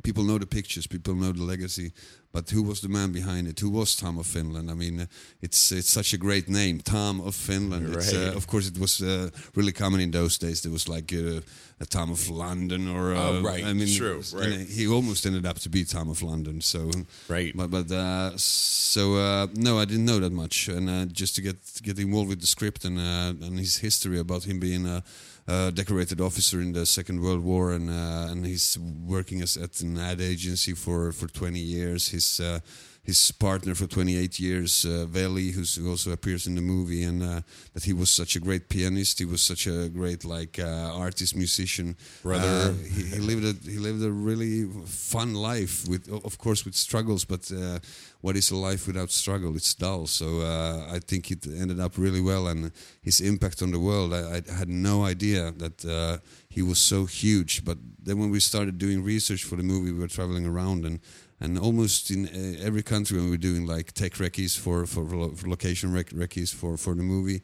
People 0.04 0.24
know 0.24 0.38
the 0.38 0.46
pictures, 0.46 0.88
people 0.88 1.16
know 1.16 1.32
the 1.32 1.44
legacy, 1.44 1.92
but 2.34 2.50
who 2.50 2.62
was 2.64 2.80
the 2.82 2.90
man 2.90 3.12
behind 3.12 3.48
it? 3.48 3.60
Who 3.62 3.70
was 3.70 3.96
Tom 3.96 4.18
of 4.18 4.26
Finland? 4.28 4.70
I 4.70 4.74
mean, 4.74 5.00
uh, 5.00 5.06
it's 5.42 5.72
it's 5.72 5.90
such 5.90 6.14
a 6.14 6.18
great 6.18 6.48
name, 6.50 6.80
Tom 6.84 7.22
of 7.22 7.36
Finland. 7.36 7.96
It's, 7.96 8.14
Right. 8.14 8.28
uh, 8.34 8.36
of 8.38 8.46
course, 8.46 8.68
it 8.70 8.78
was 8.78 9.00
uh, 9.02 9.30
really 9.56 9.72
common 9.72 10.02
in 10.02 10.12
those 10.12 10.38
days. 10.38 10.60
There 10.62 10.72
was 10.74 10.88
like 10.88 11.14
uh, 11.16 11.40
a 11.80 11.86
Tom 11.86 12.12
of 12.12 12.30
London, 12.30 12.88
or 12.90 13.14
uh, 13.14 13.20
Oh, 13.30 13.42
right, 13.44 13.64
I 13.66 13.74
mean, 13.74 13.88
true, 13.98 14.22
right. 14.34 14.68
he 14.78 14.88
almost 14.88 15.26
ended 15.26 15.46
up 15.46 15.60
to 15.60 15.70
be 15.70 15.86
Tom 15.86 16.10
of 16.10 16.22
London. 16.22 16.62
So 16.62 16.92
Right. 17.30 17.56
but 17.56 17.70
but 17.72 17.92
uh, 17.92 18.32
so 18.38 19.02
uh, 19.16 19.48
no, 19.56 19.80
I 19.82 19.86
didn't 19.86 20.06
know 20.06 20.20
that 20.20 20.34
much, 20.34 20.68
and 20.70 20.90
uh, 20.90 21.06
just 21.14 21.36
to 21.36 21.42
get 21.42 21.56
get 21.82 21.98
involved 22.00 22.30
with 22.30 22.40
the 22.42 22.48
script 22.48 22.86
and 22.86 22.98
uh, 22.98 23.46
and 23.46 23.58
his 23.60 23.78
history 23.78 24.20
about 24.20 24.44
him 24.44 24.60
being 24.60 24.86
a, 24.88 25.04
a 25.48 25.72
decorated 25.72 26.22
officer 26.22 26.62
in 26.62 26.72
the 26.72 26.86
Second 26.86 27.22
World 27.22 27.44
War, 27.44 27.74
and 27.74 27.90
uh, 27.90 28.28
and 28.32 28.46
he's 28.46 28.78
working 28.80 29.42
as 29.42 29.58
at 29.58 29.82
an 29.82 29.98
ad 29.98 30.22
agency 30.22 30.74
for 30.74 31.12
for 31.12 31.28
20 31.28 31.60
years. 31.60 32.10
His 32.10 32.40
uh, 32.40 32.60
his 33.04 33.34
partner 33.34 33.76
for 33.76 33.86
28 33.86 34.40
years, 34.40 34.86
uh, 34.86 35.06
Veli, 35.06 35.52
who's, 35.52 35.76
who 35.76 35.90
also 35.90 36.12
appears 36.12 36.48
in 36.48 36.56
the 36.56 36.62
movie, 36.62 37.04
and 37.04 37.22
uh, 37.22 37.42
that 37.74 37.84
he 37.84 37.92
was 37.92 38.10
such 38.10 38.38
a 38.38 38.40
great 38.40 38.70
pianist. 38.70 39.20
He 39.20 39.26
was 39.26 39.42
such 39.42 39.68
a 39.68 39.90
great 39.90 40.24
like 40.24 40.58
uh, 40.58 40.90
artist, 40.94 41.36
musician. 41.36 41.98
Brother. 42.22 42.48
Uh, 42.48 42.74
he, 42.84 43.04
he 43.04 43.20
lived 43.20 43.44
a 43.44 43.70
he 43.70 43.78
lived 43.78 44.02
a 44.04 44.10
really 44.10 44.64
fun 44.86 45.34
life 45.34 45.86
with, 45.86 46.10
of 46.24 46.38
course, 46.38 46.64
with 46.64 46.76
struggles. 46.76 47.26
But 47.26 47.52
uh, 47.52 47.80
what 48.22 48.38
is 48.38 48.52
a 48.52 48.56
life 48.56 48.88
without 48.88 49.12
struggle? 49.12 49.54
It's 49.58 49.74
dull. 49.74 50.08
So 50.08 50.40
uh, 50.40 50.88
I 50.90 51.00
think 51.00 51.30
it 51.30 51.46
ended 51.46 51.82
up 51.82 51.98
really 51.98 52.22
well, 52.22 52.48
and 52.48 52.72
his 53.02 53.20
impact 53.20 53.62
on 53.62 53.72
the 53.72 53.80
world. 53.80 54.14
I, 54.14 54.42
I 54.50 54.54
had 54.54 54.70
no 54.70 55.04
idea 55.04 55.52
that 55.58 55.84
uh, 55.84 56.20
he 56.48 56.62
was 56.62 56.80
so 56.80 57.04
huge. 57.04 57.66
But 57.66 57.80
then 58.02 58.18
when 58.18 58.32
we 58.32 58.40
started 58.40 58.78
doing 58.78 59.04
research 59.04 59.44
for 59.44 59.58
the 59.58 59.64
movie, 59.64 59.92
we 59.92 60.00
were 60.00 60.08
traveling 60.08 60.46
around 60.46 60.86
and. 60.86 61.02
And 61.44 61.60
almost 61.60 62.10
in 62.10 62.26
uh, 62.28 62.66
every 62.66 62.84
country, 62.84 63.20
when 63.20 63.30
we're 63.30 63.36
doing 63.36 63.68
like 63.68 63.92
tech 63.92 64.14
recce's 64.14 64.56
for 64.56 64.86
for, 64.86 65.06
for 65.36 65.50
location 65.50 65.92
rec- 65.94 66.14
recce's 66.14 66.52
for 66.52 66.78
for 66.78 66.96
the 66.96 67.04
movie, 67.04 67.42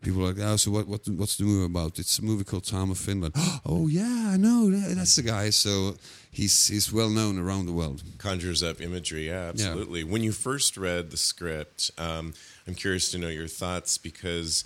people 0.00 0.22
are 0.22 0.32
like, 0.32 0.38
oh, 0.40 0.56
so 0.56 0.70
what, 0.70 0.88
what 0.88 1.06
what's 1.08 1.36
the 1.36 1.44
movie 1.44 1.66
about? 1.66 1.98
It's 1.98 2.18
a 2.18 2.24
movie 2.24 2.44
called 2.44 2.64
Tom 2.64 2.90
of 2.90 2.98
Finland. 2.98 3.34
oh 3.66 3.88
yeah, 3.88 4.30
I 4.32 4.38
know 4.38 4.70
that's 4.70 5.16
the 5.16 5.22
guy. 5.22 5.50
So 5.50 5.96
he's 6.30 6.68
he's 6.68 6.90
well 6.90 7.10
known 7.10 7.38
around 7.38 7.66
the 7.66 7.72
world. 7.72 8.02
conjures 8.16 8.62
up 8.62 8.80
imagery. 8.80 9.28
Yeah, 9.28 9.50
absolutely. 9.50 10.02
When 10.02 10.22
you 10.22 10.32
first 10.32 10.78
read 10.78 11.10
the 11.10 11.18
script, 11.18 11.90
um, 11.98 12.32
I'm 12.66 12.74
curious 12.74 13.10
to 13.12 13.18
know 13.18 13.28
your 13.28 13.48
thoughts 13.48 13.98
because 13.98 14.64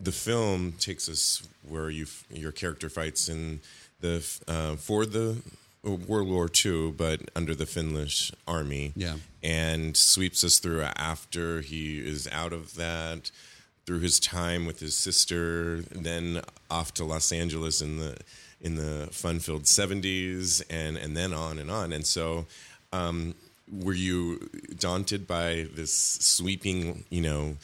the 0.00 0.12
film 0.12 0.72
takes 0.72 1.06
us 1.06 1.46
where 1.68 1.90
you 1.90 2.06
your 2.30 2.52
character 2.52 2.88
fights 2.88 3.28
in 3.28 3.60
the 4.00 4.24
uh, 4.48 4.76
for 4.76 5.04
the 5.04 5.36
World 5.84 6.28
War 6.28 6.48
II, 6.64 6.92
but 6.92 7.22
under 7.34 7.54
the 7.54 7.66
Finnish 7.66 8.30
army. 8.46 8.92
Yeah. 8.94 9.16
and 9.42 9.96
sweeps 9.96 10.44
us 10.44 10.58
through 10.60 10.82
after 10.82 11.60
he 11.60 11.98
is 11.98 12.28
out 12.30 12.52
of 12.52 12.76
that, 12.76 13.32
through 13.84 13.98
his 13.98 14.20
time 14.20 14.64
with 14.66 14.78
his 14.78 14.94
sister, 14.96 15.82
then 15.90 16.42
off 16.70 16.94
to 16.94 17.04
Los 17.04 17.32
Angeles 17.32 17.80
in 17.82 17.98
the 17.98 18.16
in 18.60 18.76
the 18.76 19.08
fun-filled 19.10 19.64
70s, 19.64 20.62
and 20.70 20.96
and 20.96 21.16
then 21.16 21.32
on 21.34 21.58
and 21.58 21.68
on. 21.68 21.92
And 21.92 22.06
so, 22.06 22.46
um, 22.92 23.34
were 23.68 23.92
you 23.94 24.48
daunted 24.78 25.26
by 25.26 25.66
this 25.74 25.92
sweeping, 25.92 27.04
you 27.10 27.22
know, 27.22 27.56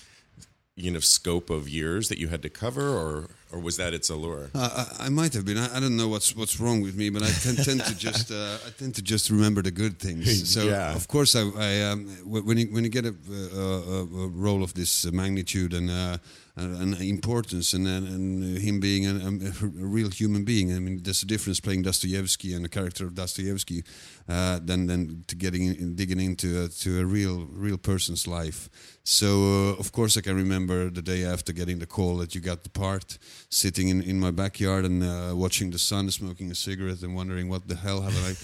you 0.75 0.91
know, 0.91 0.99
scope 0.99 1.51
of 1.51 1.69
years 1.69 2.09
that 2.09 2.19
you 2.19 2.27
had 2.29 2.43
to 2.43 2.49
cover, 2.49 2.89
or 2.89 3.29
or 3.53 3.59
was 3.59 3.77
that 3.77 3.95
its 3.95 4.11
allure? 4.11 4.51
Uh, 4.55 4.87
I, 5.01 5.07
I 5.07 5.09
might 5.09 5.33
have 5.35 5.45
been. 5.45 5.59
I, 5.59 5.77
I 5.77 5.81
don't 5.81 5.97
know 5.97 6.09
what's 6.09 6.37
what's 6.37 6.61
wrong 6.61 6.83
with 6.83 6.97
me, 6.97 7.11
but 7.11 7.23
I 7.23 7.31
tend, 7.31 7.65
tend 7.65 7.85
to 7.85 7.97
just 7.97 8.31
uh, 8.31 8.59
I 8.67 8.71
tend 8.79 8.95
to 8.97 9.03
just 9.03 9.31
remember 9.31 9.63
the 9.63 9.71
good 9.71 9.99
things. 9.99 10.29
So 10.59 10.63
Yeah. 10.65 10.95
of 10.95 11.09
course, 11.09 11.37
I, 11.37 11.43
I 11.57 11.83
um, 11.91 12.07
when 12.25 12.59
you 12.59 12.67
when 12.67 12.85
you 12.85 12.91
get 12.91 13.05
a, 13.05 13.15
a, 13.55 14.03
a, 14.03 14.29
role 14.29 14.63
of 14.63 14.73
this 14.73 15.11
magnitude 15.13 15.75
and 15.75 15.91
uh, 15.91 16.19
and 16.57 17.01
importance, 17.01 17.73
and 17.73 17.87
and, 17.87 18.09
and 18.09 18.59
him 18.59 18.81
being 18.81 19.07
a, 19.07 19.15
a, 19.27 19.67
real 19.67 20.11
human 20.11 20.45
being. 20.45 20.75
I 20.75 20.79
mean, 20.79 21.03
there's 21.03 21.23
a 21.23 21.27
difference 21.27 21.61
playing 21.61 21.83
Dostoevsky 21.83 22.55
and 22.55 22.65
the 22.65 22.69
character 22.69 23.07
of 23.07 23.15
Dostoevsky 23.15 23.85
uh, 24.29 24.59
than 24.63 24.87
than 24.87 25.25
to 25.29 25.37
getting 25.37 25.67
in, 25.67 25.95
digging 25.95 26.21
into 26.21 26.65
a, 26.65 26.69
to 26.69 27.01
a 27.01 27.05
real 27.05 27.47
real 27.51 27.79
person's 27.79 28.27
life. 28.27 28.69
So 29.11 29.27
uh, 29.27 29.81
of 29.81 29.91
course 29.91 30.19
I 30.19 30.21
can 30.21 30.37
remember 30.37 30.91
the 30.91 31.01
day 31.01 31.25
after 31.25 31.55
getting 31.55 31.79
the 31.79 31.87
call 31.87 32.19
that 32.19 32.35
you 32.35 32.43
got 32.43 32.63
the 32.63 32.69
part, 32.69 33.17
sitting 33.49 33.89
in, 33.89 34.03
in 34.03 34.21
my 34.21 34.31
backyard 34.31 34.85
and 34.85 35.03
uh, 35.03 35.33
watching 35.35 35.71
the 35.71 35.79
sun, 35.79 36.11
smoking 36.11 36.51
a 36.51 36.55
cigarette, 36.55 37.01
and 37.01 37.15
wondering 37.15 37.49
what 37.49 37.69
the 37.69 37.75
hell 37.75 38.03
have 38.03 38.15
I 38.27 38.35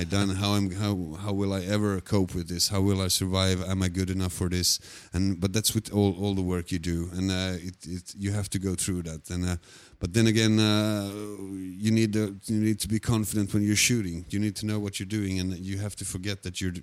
I 0.00 0.04
done? 0.04 0.30
How 0.30 0.54
am 0.54 0.70
how 0.70 1.18
how 1.20 1.32
will 1.34 1.52
I 1.52 1.60
ever 1.60 2.00
cope 2.00 2.34
with 2.34 2.48
this? 2.48 2.68
How 2.68 2.80
will 2.80 3.02
I 3.02 3.08
survive? 3.08 3.62
Am 3.62 3.82
I 3.82 3.88
good 3.88 4.08
enough 4.08 4.32
for 4.32 4.48
this? 4.48 4.80
And 5.12 5.38
but 5.38 5.52
that's 5.52 5.74
with 5.74 5.92
all, 5.92 6.16
all 6.18 6.34
the 6.34 6.42
work 6.42 6.72
you 6.72 6.78
do, 6.78 7.10
and 7.12 7.30
uh, 7.30 7.58
it, 7.68 7.76
it 7.86 8.14
you 8.16 8.32
have 8.32 8.48
to 8.50 8.58
go 8.58 8.74
through 8.74 9.02
that. 9.02 9.28
And 9.28 9.44
uh, 9.44 9.56
but 10.04 10.12
then 10.12 10.26
again, 10.26 10.60
uh, 10.60 11.10
you 11.78 11.90
need 11.90 12.12
to, 12.12 12.38
you 12.44 12.60
need 12.60 12.78
to 12.80 12.88
be 12.88 13.00
confident 13.00 13.54
when 13.54 13.62
you're 13.62 13.74
shooting. 13.74 14.26
You 14.28 14.38
need 14.38 14.54
to 14.56 14.66
know 14.66 14.78
what 14.78 15.00
you're 15.00 15.06
doing, 15.06 15.40
and 15.40 15.58
you 15.58 15.78
have 15.78 15.96
to 15.96 16.04
forget 16.04 16.42
that 16.42 16.60
you're 16.60 16.74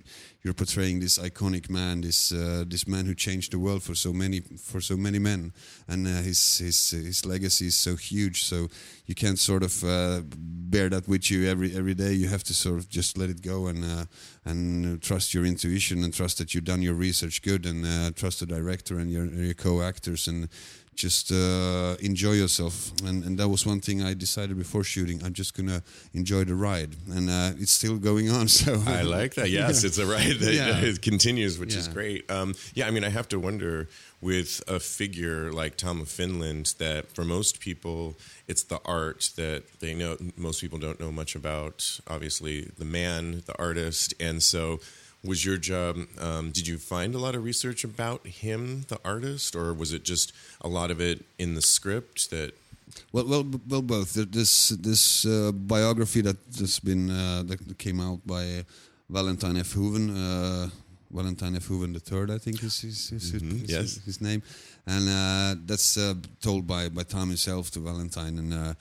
you're 0.41 0.55
portraying 0.55 1.01
this 1.01 1.19
iconic 1.19 1.69
man, 1.69 2.01
this 2.01 2.31
uh, 2.31 2.63
this 2.67 2.87
man 2.87 3.05
who 3.05 3.13
changed 3.13 3.51
the 3.51 3.59
world 3.59 3.83
for 3.83 3.93
so 3.93 4.11
many 4.11 4.39
for 4.39 4.81
so 4.81 4.97
many 4.97 5.19
men, 5.19 5.53
and 5.87 6.07
uh, 6.07 6.23
his 6.23 6.57
his 6.57 6.89
his 6.89 7.23
legacy 7.23 7.67
is 7.67 7.75
so 7.75 7.95
huge. 7.95 8.43
So 8.43 8.69
you 9.05 9.13
can't 9.13 9.37
sort 9.37 9.61
of 9.61 9.83
uh, 9.83 10.21
bear 10.35 10.89
that 10.89 11.07
with 11.07 11.29
you 11.29 11.47
every 11.47 11.75
every 11.75 11.93
day. 11.93 12.13
You 12.13 12.27
have 12.27 12.43
to 12.45 12.55
sort 12.55 12.79
of 12.79 12.89
just 12.89 13.19
let 13.19 13.29
it 13.29 13.43
go 13.43 13.67
and 13.67 13.85
uh, 13.85 14.05
and 14.45 14.99
trust 14.99 15.35
your 15.35 15.45
intuition 15.45 16.03
and 16.03 16.11
trust 16.11 16.39
that 16.39 16.55
you've 16.55 16.63
done 16.63 16.81
your 16.81 16.95
research 16.95 17.43
good 17.43 17.67
and 17.67 17.85
uh, 17.85 18.11
trust 18.15 18.39
the 18.39 18.47
director 18.47 18.97
and 18.97 19.11
your, 19.11 19.25
your 19.25 19.53
co-actors 19.53 20.27
and 20.27 20.49
just 20.95 21.31
uh, 21.31 21.95
enjoy 21.99 22.33
yourself. 22.33 22.91
And, 23.05 23.23
and 23.23 23.37
that 23.39 23.47
was 23.47 23.65
one 23.65 23.79
thing 23.79 24.03
I 24.03 24.13
decided 24.13 24.57
before 24.57 24.83
shooting. 24.83 25.23
I'm 25.23 25.33
just 25.33 25.55
gonna 25.55 25.81
enjoy 26.13 26.43
the 26.43 26.55
ride, 26.55 26.95
and 27.09 27.29
uh, 27.29 27.51
it's 27.59 27.71
still 27.71 27.97
going 27.97 28.29
on. 28.29 28.47
So 28.61 28.83
I 28.85 29.01
like 29.01 29.33
that. 29.35 29.49
Yes, 29.49 29.81
Yeah. 29.83 29.87
it's 29.87 29.97
a 29.97 30.05
ride 30.05 30.39
that 30.39 30.53
Yeah. 30.53 30.77
it 30.89 31.01
continues, 31.01 31.57
which 31.57 31.75
is 31.75 31.87
great. 31.87 32.29
Um, 32.29 32.53
yeah, 32.73 32.87
I 32.87 32.91
mean, 32.91 33.03
I 33.03 33.09
have 33.09 33.27
to 33.29 33.39
wonder 33.39 33.87
with 34.19 34.61
a 34.67 34.79
figure 34.79 35.51
like 35.51 35.77
Tom 35.77 36.01
of 36.01 36.09
Finland 36.09 36.75
that 36.77 37.07
for 37.15 37.23
most 37.23 37.59
people, 37.59 38.15
it's 38.47 38.63
the 38.63 38.79
art 38.85 39.31
that 39.37 39.63
they 39.79 39.93
know. 39.93 40.17
Most 40.37 40.61
people 40.61 40.77
don't 40.79 40.99
know 40.99 41.11
much 41.11 41.35
about. 41.35 41.99
Obviously, 42.07 42.69
the 42.77 42.85
man, 42.85 43.43
the 43.45 43.57
artist, 43.57 44.13
and 44.19 44.43
so. 44.43 44.79
Was 45.23 45.45
your 45.45 45.57
job? 45.57 45.97
Um, 46.19 46.51
did 46.51 46.65
you 46.67 46.77
find 46.79 47.13
a 47.13 47.19
lot 47.19 47.35
of 47.35 47.43
research 47.43 47.83
about 47.83 48.25
him, 48.25 48.85
the 48.87 48.97
artist, 49.05 49.55
or 49.55 49.71
was 49.73 49.93
it 49.93 50.03
just 50.03 50.33
a 50.61 50.67
lot 50.67 50.89
of 50.91 50.99
it 50.99 51.23
in 51.37 51.53
the 51.53 51.61
script 51.61 52.29
that 52.31 52.53
Well, 53.13 53.25
well, 53.27 53.45
well, 53.69 53.81
both. 53.83 54.13
This 54.31 54.69
this 54.69 55.25
uh, 55.25 55.51
biography 55.53 56.21
that 56.21 56.37
has 56.59 56.79
been 56.79 57.09
uh, 57.11 57.43
that 57.47 57.59
came 57.77 57.99
out 58.01 58.19
by 58.25 58.43
uh, 58.59 58.63
Valentine 59.09 59.57
F. 59.57 59.71
Hooven, 59.73 60.09
uh, 60.09 60.69
Valentine 61.11 61.55
F. 61.55 61.65
Hooven 61.69 61.93
III, 61.93 62.35
I 62.35 62.39
think 62.39 62.63
is 62.63 62.81
his 62.81 63.09
his, 63.09 63.31
his, 63.31 63.41
Mhm, 63.43 63.61
his, 63.61 63.69
yes. 63.69 63.99
his 64.05 64.19
name, 64.21 64.41
and 64.87 65.07
uh, 65.07 65.55
that's 65.67 65.97
uh, 65.97 66.15
told 66.41 66.65
by 66.65 66.89
by 66.89 67.03
Tom 67.03 67.27
himself 67.29 67.69
to 67.71 67.79
Valentine, 67.79 68.39
and 68.39 68.75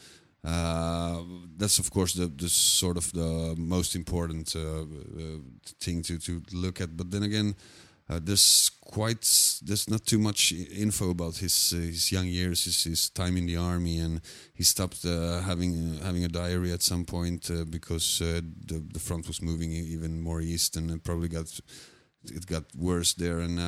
uh, 0.45 1.23
that's 1.57 1.79
of 1.79 1.91
course 1.91 2.15
the, 2.15 2.27
the 2.27 2.49
sort 2.49 2.97
of 2.97 3.13
the 3.13 3.55
most 3.59 3.95
important 3.95 4.55
uh, 4.57 4.61
uh, 4.61 4.85
thing 5.81 6.03
to 6.03 6.19
to 6.19 6.43
look 6.53 6.81
at. 6.81 6.97
But 6.97 7.11
then 7.11 7.23
again. 7.23 7.55
Uh, 8.09 8.19
there's 8.21 8.73
quite 8.81 9.25
there's 9.63 9.89
not 9.89 10.05
too 10.05 10.19
much 10.19 10.53
info 10.53 11.11
about 11.11 11.37
his 11.37 11.73
uh, 11.73 11.77
his 11.77 12.11
young 12.11 12.27
years, 12.27 12.65
his, 12.65 12.83
his 12.83 13.09
time 13.09 13.37
in 13.37 13.47
the 13.47 13.57
army, 13.57 14.01
and 14.01 14.21
he 14.53 14.65
stopped 14.65 15.05
having 15.05 15.97
having 16.03 16.25
a 16.25 16.29
diary 16.29 16.73
at 16.73 16.83
some 16.83 17.05
point 17.05 17.49
because 17.71 18.19
the 18.19 18.83
the 18.93 18.99
front 18.99 19.29
was 19.29 19.41
moving 19.41 19.71
even 19.71 20.21
more 20.21 20.41
east, 20.41 20.77
and 20.77 20.91
it 20.91 21.05
probably 21.05 21.29
got 21.29 21.61
it 22.25 22.47
got 22.47 22.65
worse 22.75 23.15
there. 23.15 23.39
And 23.39 23.61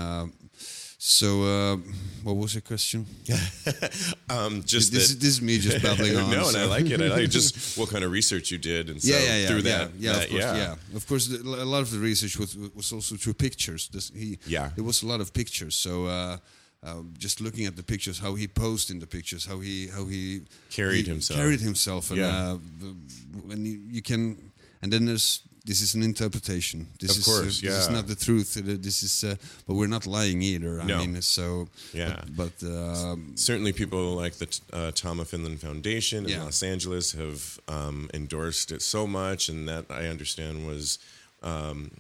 so, 1.04 1.42
uh, 1.42 1.76
what 2.23 2.37
was 2.37 2.54
your 2.54 2.61
question? 2.61 3.04
um, 4.30 4.62
just 4.62 4.92
this, 4.92 5.09
that 5.09 5.14
is, 5.14 5.18
this 5.18 5.28
is 5.30 5.42
me 5.42 5.59
just 5.59 5.82
babbling 5.82 6.16
on. 6.23 6.30
no, 6.30 6.47
and 6.47 6.56
I 6.56 6.64
like 6.66 6.87
it. 6.88 7.00
I 7.00 7.09
like 7.09 7.28
just 7.38 7.76
what 7.76 7.88
kind 7.90 8.04
of 8.04 8.12
research 8.12 8.52
you 8.52 8.59
did, 8.59 8.88
and 8.88 9.02
so 9.02 9.12
yeah, 9.12 9.18
yeah, 9.25 9.37
yeah, 9.38 9.47
through 9.49 9.56
yeah, 9.62 9.78
that, 9.78 9.90
yeah, 9.99 10.12
that- 10.12 10.25
of 10.25 10.30
course, 10.30 10.44
yeah. 10.44 10.97
Of 10.97 11.06
course, 11.09 11.28
a 11.32 11.64
lot 11.64 11.80
of 11.82 11.90
the 11.90 11.99
research 11.99 12.38
was 12.38 12.56
was 12.75 12.92
also 12.92 13.16
through 13.16 13.35
pictures. 13.35 13.88
This, 13.88 14.12
he, 14.14 14.38
Yeah. 14.47 14.71
there 14.76 14.85
was 14.85 15.02
a 15.02 15.06
lot 15.06 15.21
of 15.21 15.32
pictures. 15.32 15.75
So 15.75 16.06
uh, 16.06 16.37
uh, 16.85 17.02
just 17.18 17.40
looking 17.40 17.66
at 17.66 17.75
the 17.75 17.82
pictures, 17.82 18.21
how 18.21 18.37
he 18.37 18.47
posed 18.47 18.88
in 18.90 19.00
the 19.00 19.06
pictures, 19.06 19.44
how 19.44 19.59
he 19.59 19.88
how 19.88 20.04
he 20.04 20.42
Carried 20.71 21.06
he 21.06 21.11
himself. 21.11 21.37
carried 21.40 21.61
himself, 21.61 22.11
and 22.11 22.18
Yeah. 22.21 22.52
uh, 22.54 23.56
you, 23.56 23.80
you 23.90 24.02
can, 24.02 24.37
and 24.82 24.92
then 24.92 25.06
there's. 25.06 25.42
This 25.64 25.81
is 25.81 25.95
an 25.95 26.02
interpretation. 26.02 26.88
This 26.99 27.12
Of 27.12 27.19
is, 27.19 27.25
course, 27.25 27.62
uh, 27.62 27.66
this 27.69 27.78
is 27.85 27.90
not 27.90 28.07
the 28.09 28.16
truth. 28.16 28.57
Uh, 28.57 28.62
This 28.81 29.02
is, 29.02 29.23
uh, 29.25 29.37
but 29.66 29.75
we're 29.75 29.87
not 29.97 30.07
lying 30.07 30.42
either. 30.42 30.81
I 30.81 30.85
No. 30.87 30.99
mean, 30.99 31.23
so 31.23 31.69
Yeah. 31.92 32.25
But, 32.37 32.52
but 32.61 32.66
um, 32.69 33.33
Certainly, 33.37 33.73
people 33.75 34.16
like 34.25 34.35
the 34.38 34.49
uh, 34.73 34.90
Tom 34.92 35.21
of 35.21 35.28
Finland 35.28 35.61
Foundation 35.61 36.25
in 36.25 36.31
Yeah. 36.31 36.45
Los 36.45 36.62
Angeles 36.62 37.12
have 37.12 37.61
um, 37.69 38.11
endorsed 38.12 38.73
it 38.73 38.83
so 38.83 39.07
much, 39.07 39.49
and 39.49 39.69
that 39.69 39.85
I 39.90 40.09
understand 40.09 40.66
was 40.66 40.99
um, 41.42 41.90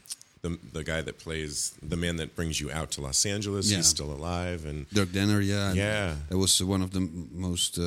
the 0.42 0.58
the 0.72 0.82
guy 0.82 1.00
that 1.02 1.18
plays 1.18 1.72
the 1.88 1.96
man 1.96 2.16
that 2.16 2.34
brings 2.34 2.58
you 2.60 2.68
out 2.72 2.90
to 2.92 3.00
Los 3.00 3.24
Angeles. 3.26 3.66
Yeah. 3.70 3.76
He's 3.76 3.86
still 3.86 4.10
alive, 4.12 4.64
and 4.70 4.88
Durk 4.90 5.12
Dehner, 5.12 5.40
yeah, 5.40 5.72
Yeah. 5.72 6.16
that 6.28 6.38
was 6.38 6.60
one 6.62 6.82
of 6.84 6.90
the 6.90 7.00
most 7.32 7.78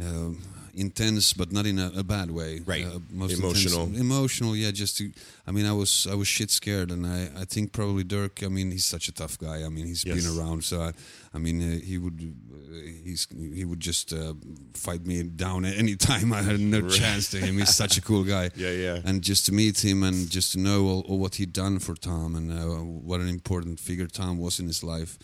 uh, 0.00 0.30
intense, 0.74 1.34
but 1.34 1.52
not 1.52 1.66
in 1.66 1.78
a, 1.78 1.92
a 1.96 2.02
bad 2.02 2.30
way. 2.30 2.60
Right. 2.64 2.84
Uh, 2.86 2.98
most 3.10 3.38
Emotional. 3.38 3.82
intense- 3.84 4.00
emotional. 4.00 4.56
Yeah, 4.56 4.70
just 4.70 4.96
to. 4.98 5.10
I 5.46 5.50
mean, 5.50 5.66
I 5.66 5.72
was 5.72 6.06
I 6.10 6.14
was 6.14 6.28
shit 6.28 6.50
scared, 6.50 6.90
and 6.90 7.06
I 7.06 7.28
I 7.40 7.44
think 7.44 7.72
probably 7.72 8.04
Durk. 8.04 8.42
I 8.44 8.48
mean, 8.48 8.70
he's 8.70 8.84
such 8.86 9.08
a 9.08 9.12
tough 9.12 9.38
guy. 9.38 9.64
I 9.64 9.68
mean, 9.68 9.86
he's 9.86 10.04
Yes. 10.04 10.16
been 10.24 10.38
around, 10.38 10.64
so 10.64 10.80
I, 10.80 10.92
I 11.34 11.38
mean, 11.38 11.60
uh, 11.60 11.78
he 11.84 11.98
would 11.98 12.18
uh, 12.22 12.74
he's 13.04 13.26
he 13.54 13.64
would 13.64 13.80
just 13.80 14.12
uh, 14.12 14.34
fight 14.74 15.04
me 15.06 15.22
down 15.24 15.64
at 15.66 15.76
any 15.76 15.96
time. 16.10 16.32
I 16.32 16.40
had 16.42 16.58
no 16.60 16.80
Right. 16.80 16.90
chance 16.90 17.30
to 17.32 17.38
him. 17.38 17.58
He's 17.58 17.74
such 17.74 17.98
a 17.98 18.00
cool 18.00 18.24
guy. 18.24 18.50
Yeah, 18.56 18.70
yeah. 18.72 19.00
And 19.04 19.22
just 19.22 19.44
to 19.46 19.52
meet 19.52 19.84
him 19.84 20.02
and 20.02 20.30
just 20.30 20.52
to 20.52 20.58
know 20.58 20.86
all, 20.86 21.00
all 21.08 21.18
what 21.18 21.34
he'd 21.34 21.52
done 21.52 21.80
for 21.80 21.94
Tom 21.94 22.34
and 22.34 22.50
uh, 22.50 22.82
what 23.08 23.20
an 23.20 23.28
important 23.28 23.78
figure 23.80 24.06
Tom 24.06 24.38
was 24.38 24.58
in 24.60 24.66
his 24.66 24.82
life. 24.82 25.18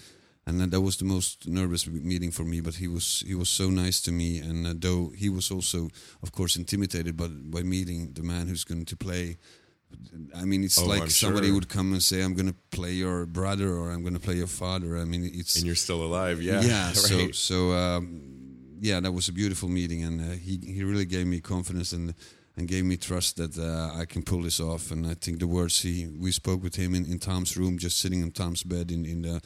And 0.49 0.61
that 0.73 0.81
was 0.81 0.97
the 0.97 1.05
most 1.05 1.47
nervous 1.47 1.87
meeting 1.87 2.33
for 2.33 2.45
me. 2.45 2.61
But 2.62 2.75
he 2.76 2.88
was 2.88 3.23
he 3.26 3.35
was 3.35 3.49
so 3.50 3.69
nice 3.71 4.00
to 4.02 4.12
me, 4.12 4.38
and 4.49 4.67
uh, 4.67 4.75
though 4.81 5.12
he 5.14 5.28
was 5.28 5.50
also, 5.50 5.88
of 6.23 6.31
course, 6.33 6.57
intimidated 6.59 7.17
by 7.17 7.28
by 7.28 7.62
meeting 7.62 8.14
the 8.14 8.23
man 8.23 8.47
who's 8.49 8.64
going 8.64 8.87
to 8.87 8.97
play. 8.97 9.37
I 10.35 10.45
mean, 10.45 10.64
it's 10.64 10.78
Oh, 10.78 10.87
like 10.87 11.02
I'm 11.02 11.11
somebody 11.11 11.47
sure. 11.47 11.55
would 11.55 11.69
come 11.69 11.93
and 11.93 12.02
say, 12.02 12.23
"I'm 12.23 12.35
going 12.35 12.49
to 12.52 12.57
play 12.76 12.93
your 12.97 13.26
brother" 13.26 13.69
or 13.69 13.90
"I'm 13.93 14.02
going 14.02 14.19
to 14.21 14.25
play 14.26 14.37
your 14.37 14.49
father." 14.49 14.97
I 15.02 15.05
mean, 15.05 15.25
it's 15.35 15.57
and 15.57 15.64
you're 15.67 15.76
still 15.76 16.02
alive. 16.02 16.43
Yeah, 16.43 16.62
yeah. 16.62 16.93
So 17.09 17.17
right. 17.17 17.35
so 17.35 17.73
um, 17.73 18.21
yeah, 18.81 19.00
that 19.02 19.12
was 19.12 19.28
a 19.28 19.33
beautiful 19.33 19.69
meeting, 19.69 20.05
and 20.05 20.21
uh, 20.21 20.35
he 20.47 20.59
he 20.75 20.83
really 20.85 21.07
gave 21.07 21.26
me 21.26 21.40
confidence 21.40 21.97
and 21.97 22.14
and 22.57 22.69
gave 22.69 22.85
me 22.85 22.97
trust 22.97 23.37
that 23.37 23.57
uh, 23.59 24.00
I 24.02 24.07
can 24.07 24.23
pull 24.23 24.43
this 24.43 24.61
off. 24.61 24.90
And 24.90 25.07
I 25.07 25.14
think 25.14 25.38
the 25.38 25.47
words 25.47 25.83
he 25.83 26.07
we 26.21 26.33
spoke 26.33 26.62
with 26.62 26.76
him 26.76 26.95
in, 26.95 27.05
in 27.07 27.19
Tom's 27.19 27.57
room, 27.57 27.78
just 27.78 27.99
sitting 27.99 28.23
in 28.23 28.31
Tom's 28.33 28.62
bed 28.64 28.90
in 28.90 29.05
in 29.05 29.23
the 29.23 29.40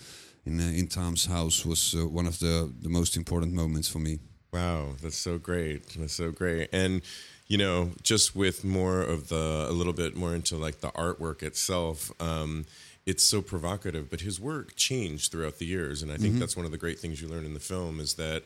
in 0.44 0.60
uh, 0.60 0.64
in 0.64 0.86
Tom's 0.88 1.26
house, 1.26 1.64
was 1.66 1.94
uh, 1.94 2.06
one 2.08 2.26
of 2.26 2.38
the 2.38 2.72
the 2.82 2.88
most 2.88 3.16
important 3.16 3.52
moments 3.54 3.88
for 3.88 3.98
me. 3.98 4.18
Wow, 4.52 4.96
that's 5.02 5.16
so 5.16 5.38
great. 5.38 5.88
That's 5.98 6.12
so 6.14 6.30
great. 6.30 6.68
And 6.72 7.02
you 7.48 7.58
know, 7.58 7.90
just 8.02 8.36
with 8.36 8.64
more 8.64 9.00
of 9.00 9.28
the 9.28 9.66
a 9.68 9.72
little 9.72 9.92
bit 9.92 10.14
more 10.16 10.34
into 10.34 10.56
like 10.56 10.80
the 10.80 10.90
artwork 10.92 11.42
itself, 11.42 12.10
um, 12.20 12.66
it's 13.06 13.22
so 13.24 13.40
provocative. 13.42 14.10
But 14.10 14.20
his 14.20 14.38
work 14.40 14.76
changed 14.76 15.32
throughout 15.32 15.58
the 15.58 15.66
years, 15.66 16.02
and 16.02 16.12
I 16.12 16.18
Mm-hmm. 16.18 16.22
think 16.22 16.38
that's 16.38 16.56
one 16.56 16.66
of 16.66 16.72
the 16.72 16.78
great 16.78 16.98
things 16.98 17.20
you 17.22 17.28
learn 17.28 17.44
in 17.46 17.54
the 17.54 17.60
film 17.60 17.98
is 18.00 18.14
that 18.14 18.44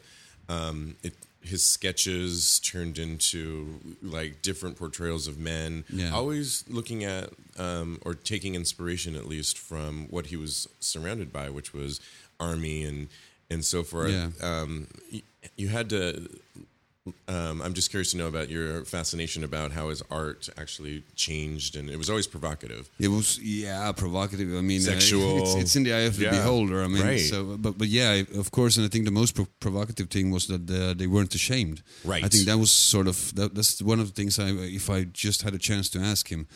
um, 0.49 0.97
it 1.03 1.15
his 1.47 1.65
sketches 1.65 2.61
turned 2.61 2.99
into 2.99 3.81
like 4.03 4.43
different 4.43 4.77
portrayals 4.77 5.27
of 5.29 5.39
men. 5.39 5.85
Yeah. 5.91 6.11
Always 6.13 6.65
looking 6.69 7.05
at 7.05 7.31
um, 7.59 7.99
or 8.05 8.15
taking 8.15 8.55
inspiration 8.55 9.15
at 9.17 9.27
least 9.27 9.59
from 9.59 10.07
what 10.11 10.27
he 10.27 10.37
was 10.37 10.69
surrounded 10.81 11.33
by, 11.33 11.51
which 11.51 11.73
was 11.73 12.01
army 12.39 12.85
and 12.85 13.09
and 13.51 13.65
so 13.65 13.83
forth. 13.83 14.11
Yeah. 14.11 14.31
Um, 14.43 14.89
y- 15.13 15.23
you 15.57 15.69
had 15.69 15.89
to 15.91 16.29
um, 17.29 17.61
I'm 17.63 17.75
just 17.75 17.91
curious 17.91 18.11
to 18.13 18.17
know 18.17 18.29
about 18.29 18.49
your 18.51 18.85
fascination 18.85 19.43
about 19.45 19.73
how 19.73 19.89
his 19.89 20.03
art 20.11 20.49
actually 20.57 21.03
changed, 21.17 21.75
and 21.77 21.91
it 21.91 21.97
was 21.99 22.09
always 22.09 22.27
provocative. 22.27 22.89
It 23.01 23.09
was 23.09 23.39
yeah 23.43 23.91
provocative. 23.93 24.49
I 24.57 24.61
mean, 24.61 24.81
uh, 24.83 24.85
Sexual. 24.93 25.43
it's, 25.43 25.55
it's 25.55 25.77
in 25.77 25.83
the 25.85 25.93
eye 25.93 26.07
of 26.07 26.17
the 26.17 26.25
Yeah. 26.25 26.31
beholder. 26.31 26.83
I 26.85 26.87
mean, 26.89 27.03
Right. 27.03 27.21
so 27.21 27.57
but 27.59 27.79
but 27.79 27.89
yeah, 27.89 28.23
of 28.39 28.51
course. 28.51 28.77
And 28.77 28.87
I 28.87 28.89
think 28.89 29.05
the 29.05 29.11
most 29.23 29.35
pro- 29.35 29.49
provocative 29.61 30.09
thing 30.09 30.31
was 30.31 30.47
that 30.47 30.71
uh, 30.71 30.95
they 30.95 31.07
weren't 31.09 31.35
ashamed. 31.35 31.83
Right. 32.05 32.25
I 32.25 32.29
think 32.29 32.45
that 32.47 32.59
was 32.59 32.71
sort 32.73 33.07
of 33.09 33.35
that, 33.35 33.55
that's 33.55 33.83
one 33.83 34.01
of 34.01 34.07
the 34.07 34.13
things. 34.15 34.39
I 34.39 34.49
if 34.81 34.89
I 34.89 35.05
just 35.13 35.43
had 35.43 35.55
a 35.55 35.59
chance 35.59 35.89
to 35.91 35.99
ask 35.99 36.29
him. 36.29 36.47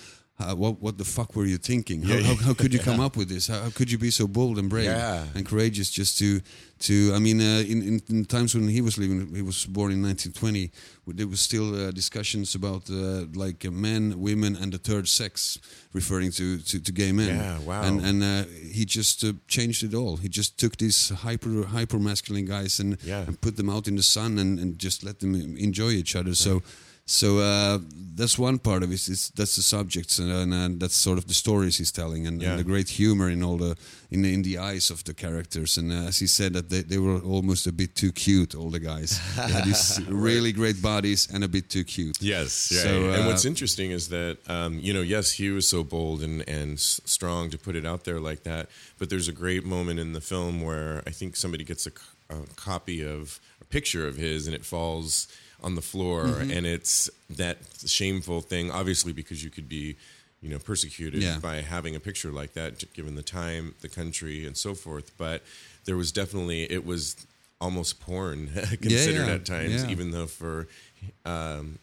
Uh, 0.40 0.54
what 0.54 0.80
what 0.80 0.97
the 0.97 1.04
fuck 1.04 1.37
were 1.37 1.44
you 1.47 1.59
thinking? 1.59 2.02
How, 2.02 2.14
Yeah. 2.14 2.23
how, 2.23 2.35
how 2.47 2.54
could 2.54 2.73
you 2.73 2.78
come 2.90 2.99
up 3.04 3.16
with 3.16 3.28
this? 3.28 3.49
How, 3.49 3.61
how 3.62 3.70
could 3.70 3.90
you 3.90 3.99
be 3.99 4.11
so 4.11 4.26
bold 4.26 4.59
and 4.59 4.70
brave 4.70 4.87
Yeah. 4.87 5.26
and 5.35 5.44
courageous 5.44 5.90
just 5.90 6.18
to 6.18 6.40
to? 6.87 7.12
I 7.14 7.18
mean, 7.18 7.40
uh, 7.40 7.62
in, 7.73 7.82
in 7.82 8.00
in 8.09 8.25
times 8.25 8.54
when 8.54 8.68
he 8.68 8.80
was 8.80 8.97
living, 8.97 9.35
he 9.35 9.42
was 9.42 9.66
born 9.66 9.92
in 9.92 10.02
1920. 10.02 10.70
There 11.06 11.26
was 11.28 11.40
still 11.40 11.75
uh, 11.75 11.90
discussions 11.90 12.54
about 12.54 12.88
uh, 12.90 13.26
like 13.35 13.68
uh, 13.68 13.70
men, 13.73 14.14
women, 14.20 14.56
and 14.56 14.73
the 14.73 14.78
third 14.78 15.09
sex, 15.09 15.59
referring 15.92 16.32
to 16.32 16.44
to, 16.59 16.78
to 16.80 16.92
gay 16.92 17.12
men. 17.12 17.28
Yeah, 17.28 17.59
wow. 17.66 17.82
And 17.82 18.00
and 18.00 18.23
uh, 18.23 18.44
he 18.73 18.85
just 18.87 19.25
uh, 19.25 19.32
changed 19.47 19.82
it 19.85 19.94
all. 19.94 20.16
He 20.16 20.28
just 20.28 20.56
took 20.56 20.76
these 20.76 21.11
hyper 21.14 21.66
hyper 21.66 21.99
masculine 21.99 22.47
guys 22.47 22.80
and, 22.80 22.97
Yeah. 23.04 23.26
and 23.26 23.37
put 23.40 23.56
them 23.56 23.68
out 23.68 23.87
in 23.88 23.97
the 23.97 24.02
sun 24.02 24.38
and, 24.38 24.59
and 24.59 24.78
just 24.82 25.02
let 25.02 25.18
them 25.18 25.35
enjoy 25.35 25.90
each 25.90 26.16
other. 26.16 26.35
So. 26.35 26.62
So 27.12 27.38
uh, 27.38 27.79
that's 28.14 28.38
one 28.38 28.59
part 28.61 28.85
of 28.85 28.90
it. 28.93 29.09
It's, 29.09 29.31
that's 29.31 29.57
the 29.57 29.62
subjects, 29.62 30.21
and, 30.21 30.31
and, 30.31 30.55
and 30.55 30.81
that's 30.81 30.95
sort 30.97 31.19
of 31.19 31.26
the 31.26 31.35
stories 31.35 31.76
he's 31.79 31.90
telling, 31.90 32.26
and, 32.29 32.40
Yeah. 32.40 32.50
and 32.50 32.59
the 32.61 32.64
great 32.64 32.88
humor 32.88 33.29
in 33.29 33.43
all 33.43 33.57
the 33.57 33.76
in 34.12 34.23
the, 34.23 34.33
in 34.33 34.43
the 34.43 34.59
eyes 34.59 34.90
of 34.90 35.02
the 35.02 35.12
characters. 35.14 35.76
And 35.79 35.90
uh, 35.93 36.09
as 36.09 36.19
he 36.21 36.26
said, 36.29 36.52
that 36.52 36.69
they, 36.71 36.83
they 36.83 36.99
were 36.99 37.19
almost 37.21 37.67
a 37.67 37.73
bit 37.73 37.95
too 37.97 38.12
cute. 38.12 38.55
All 38.55 38.71
the 38.71 38.79
guys, 38.79 39.21
they 39.37 39.52
had 39.52 39.64
these 39.64 40.00
really 40.09 40.52
great 40.52 40.81
bodies 40.81 41.29
and 41.33 41.43
a 41.43 41.49
bit 41.49 41.69
too 41.69 41.83
cute. 41.85 42.17
Yes, 42.21 42.71
yeah. 42.73 42.83
So, 42.83 43.11
and 43.11 43.23
uh, 43.23 43.26
what's 43.26 43.45
interesting 43.45 43.90
is 43.90 44.09
that 44.11 44.38
um, 44.49 44.79
you 44.81 44.93
know, 44.93 45.02
yes, 45.02 45.33
he 45.33 45.50
was 45.50 45.67
so 45.67 45.83
bold 45.83 46.23
and 46.23 46.49
and 46.49 46.79
strong 46.79 47.50
to 47.50 47.59
put 47.59 47.75
it 47.75 47.85
out 47.85 48.05
there 48.05 48.21
like 48.21 48.43
that. 48.45 48.69
But 48.99 49.11
there's 49.11 49.29
a 49.29 49.33
great 49.35 49.64
moment 49.64 49.99
in 49.99 50.12
the 50.12 50.21
film 50.21 50.62
where 50.62 51.02
I 51.09 51.11
think 51.11 51.35
somebody 51.37 51.64
gets 51.64 51.87
a 51.88 51.93
copy 52.57 53.02
of 53.05 53.40
a 53.61 53.64
picture 53.64 54.07
of 54.07 54.17
his, 54.17 54.47
and 54.47 54.55
it 54.55 54.64
falls 54.64 55.26
on 55.62 55.75
the 55.75 55.83
floor, 55.83 56.25
Mm-hmm. 56.25 56.50
and 56.50 56.67
it's 56.67 57.11
that 57.37 57.59
shameful 57.87 58.40
thing. 58.40 58.71
Obviously, 58.71 59.12
because 59.12 59.43
you 59.45 59.50
could 59.50 59.69
be. 59.69 59.97
You 60.43 60.49
know, 60.49 60.59
persecuted 60.59 61.23
Yeah. 61.23 61.38
by 61.38 61.57
having 61.61 61.95
a 61.95 62.00
picture 62.00 62.33
like 62.33 62.55
that, 62.55 62.83
given 62.95 63.14
the 63.14 63.23
time, 63.23 63.75
the 63.83 63.90
country, 63.90 64.47
and 64.47 64.57
so 64.57 64.73
forth. 64.75 65.12
But 65.19 65.43
there 65.85 65.99
was 65.99 66.12
definitely 66.12 66.62
it 66.62 66.87
was 66.87 67.14
almost 67.61 68.00
porn 68.00 68.47
considered 68.81 69.26
yeah, 69.26 69.35
at 69.35 69.45
times, 69.45 69.85
yeah. 69.85 69.90
even 69.90 70.12
though 70.12 70.26
for 70.26 70.67
um, 71.26 71.79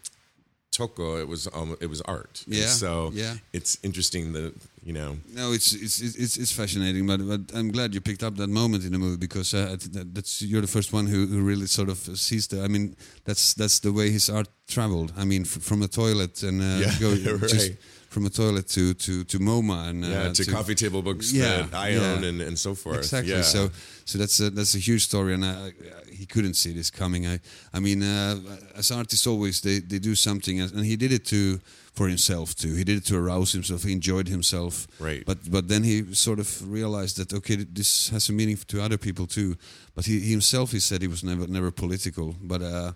Toko, 0.72 1.18
it 1.18 1.28
was 1.28 1.48
um, 1.54 1.78
it 1.80 1.86
was 1.86 2.02
art. 2.02 2.44
And 2.48 2.56
Yeah, 2.56 2.66
so 2.66 3.12
yeah. 3.14 3.36
it's 3.54 3.78
interesting 3.84 4.34
that 4.34 4.56
you 4.88 4.94
know. 4.94 5.18
No, 5.40 5.52
it's 5.58 5.74
it's 5.86 6.00
it's 6.24 6.38
it's 6.38 6.52
fascinating, 6.52 7.06
but 7.08 7.20
but 7.32 7.42
I'm 7.58 7.72
glad 7.72 7.94
you 7.94 8.02
picked 8.02 8.24
up 8.24 8.36
that 8.38 8.50
moment 8.50 8.84
in 8.86 8.92
the 8.92 8.98
movie 8.98 9.18
because 9.28 9.54
uh, 9.54 9.76
that, 9.96 10.08
that's 10.16 10.42
you're 10.42 10.62
the 10.62 10.68
first 10.78 10.94
one 10.94 11.06
who, 11.12 11.28
who 11.28 11.42
really 11.52 11.68
sort 11.68 11.90
of 11.90 11.98
sees 12.18 12.48
the. 12.48 12.58
I 12.64 12.68
mean, 12.68 12.96
that's 13.26 13.54
that's 13.54 13.80
the 13.80 13.92
way 13.92 14.10
his 14.12 14.30
art 14.30 14.48
traveled. 14.68 15.12
I 15.18 15.26
mean, 15.26 15.42
f- 15.42 15.62
from 15.70 15.82
a 15.84 15.88
toilet 15.88 16.44
and 16.44 16.62
uh, 16.62 16.66
Yeah, 16.84 17.00
go 17.00 17.10
right. 17.42 17.50
just 17.56 17.72
from 18.10 18.26
a 18.26 18.30
toilet 18.30 18.68
to 18.76 18.94
to 18.94 19.24
to 19.26 19.40
MoMA 19.40 19.90
and 19.90 20.04
uh, 20.06 20.08
Yeah, 20.08 20.34
to, 20.34 20.52
coffee 20.52 20.76
table 20.76 21.02
books 21.02 21.32
Yeah, 21.34 21.68
that 21.70 21.74
I 21.74 21.90
yeah. 21.90 22.14
own 22.16 22.24
and, 22.24 22.42
and 22.42 22.58
so 22.58 22.74
forth. 22.76 22.98
Exactly. 23.00 23.34
Yeah. 23.34 23.44
So, 23.44 23.70
so 24.06 24.18
that's 24.18 24.40
a 24.40 24.50
that's 24.50 24.76
a 24.76 24.80
huge 24.80 25.02
story, 25.04 25.34
and 25.34 25.44
I, 25.44 25.74
he 26.20 26.26
couldn't 26.26 26.56
see 26.56 26.74
this 26.74 26.90
coming. 26.92 27.26
I, 27.28 27.40
I 27.74 27.80
mean, 27.80 28.02
uh, 28.04 28.36
as 28.80 28.92
artists, 28.92 29.28
always 29.28 29.60
they, 29.62 29.80
they 29.82 30.00
do 30.00 30.16
something, 30.16 30.62
and 30.62 30.86
he 30.86 30.96
did 30.96 31.12
it 31.12 31.26
to 31.26 31.60
for 31.98 32.08
himself 32.08 32.54
too. 32.54 32.76
He 32.76 32.84
did 32.84 32.98
it 32.98 33.06
to 33.06 33.18
arouse 33.18 33.52
himself. 33.52 33.84
He 33.84 33.92
enjoyed 33.92 34.28
himself. 34.28 34.88
Right. 35.00 35.26
But 35.26 35.50
but 35.50 35.68
then 35.68 35.84
he 35.84 36.14
sort 36.14 36.40
of 36.40 36.48
realized 36.72 37.18
that 37.18 37.34
okay, 37.34 37.56
this 37.56 38.10
has 38.10 38.30
a 38.30 38.34
meaning 38.34 38.58
to 38.68 38.82
other 38.82 38.98
people 38.98 39.26
too. 39.26 39.58
But 39.96 40.06
he, 40.06 40.20
he 40.20 40.32
himself, 40.32 40.72
he 40.72 40.80
said 40.80 41.02
he 41.02 41.08
was 41.08 41.24
never 41.24 41.48
never 41.48 41.72
political, 41.72 42.36
but. 42.42 42.62
Uh, 42.62 42.92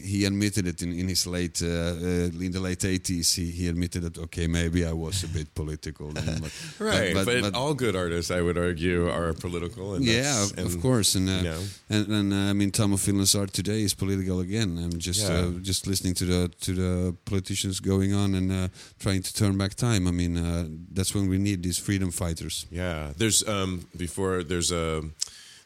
he- 0.00 0.24
admitted 0.24 0.66
it 0.66 0.82
in, 0.82 0.92
in 0.92 1.08
his 1.08 1.26
late 1.26 1.60
uh, 1.62 1.66
uh, 1.66 2.44
in 2.46 2.52
the 2.52 2.60
late 2.60 2.80
80s 2.80 3.34
he, 3.34 3.50
he 3.50 3.68
admitted 3.68 4.02
that 4.02 4.18
okay 4.18 4.46
maybe 4.46 4.84
I 4.84 4.92
was 4.92 5.24
a 5.24 5.28
bit 5.28 5.54
political 5.54 6.08
then, 6.12 6.40
but, 6.40 6.52
right, 6.78 7.14
but, 7.14 7.54
all 7.54 7.74
good 7.74 7.94
artists, 7.96 8.30
I 8.30 8.40
would 8.40 8.56
argue, 8.58 9.08
are 9.08 9.32
political. 9.34 9.94
And 9.94 10.04
yeah, 10.04 10.42
of, 10.44 10.58
and, 10.58 10.66
of 10.66 10.80
course, 10.80 11.14
and 11.14 11.28
uh, 11.28 11.32
you 11.32 11.42
know. 11.44 11.60
and, 11.90 12.08
and 12.08 12.32
uh, 12.32 12.50
I 12.50 12.52
mean, 12.52 12.70
Tom 12.70 12.92
of 12.92 13.00
Finland's 13.00 13.34
art 13.34 13.52
today 13.52 13.82
is 13.82 13.94
political 13.94 14.40
again. 14.40 14.78
I'm 14.78 14.98
just 14.98 15.20
Yeah. 15.28 15.46
uh, 15.46 15.50
just 15.62 15.86
listening 15.86 16.14
to 16.14 16.24
the 16.24 16.48
to 16.60 16.72
the 16.74 17.16
politicians 17.24 17.80
going 17.80 18.14
on 18.14 18.34
and 18.34 18.50
uh, 18.52 18.68
trying 18.98 19.22
to 19.22 19.32
turn 19.32 19.56
back 19.58 19.74
time. 19.74 20.06
I 20.08 20.12
mean, 20.12 20.36
uh, 20.36 20.66
that's 20.94 21.14
when 21.14 21.28
we 21.28 21.38
need 21.38 21.62
these 21.62 21.78
freedom 21.80 22.10
fighters. 22.10 22.66
Yeah, 22.70 23.12
there's 23.16 23.42
um, 23.48 23.86
before 23.96 24.42
there's 24.44 24.70
a 24.72 25.02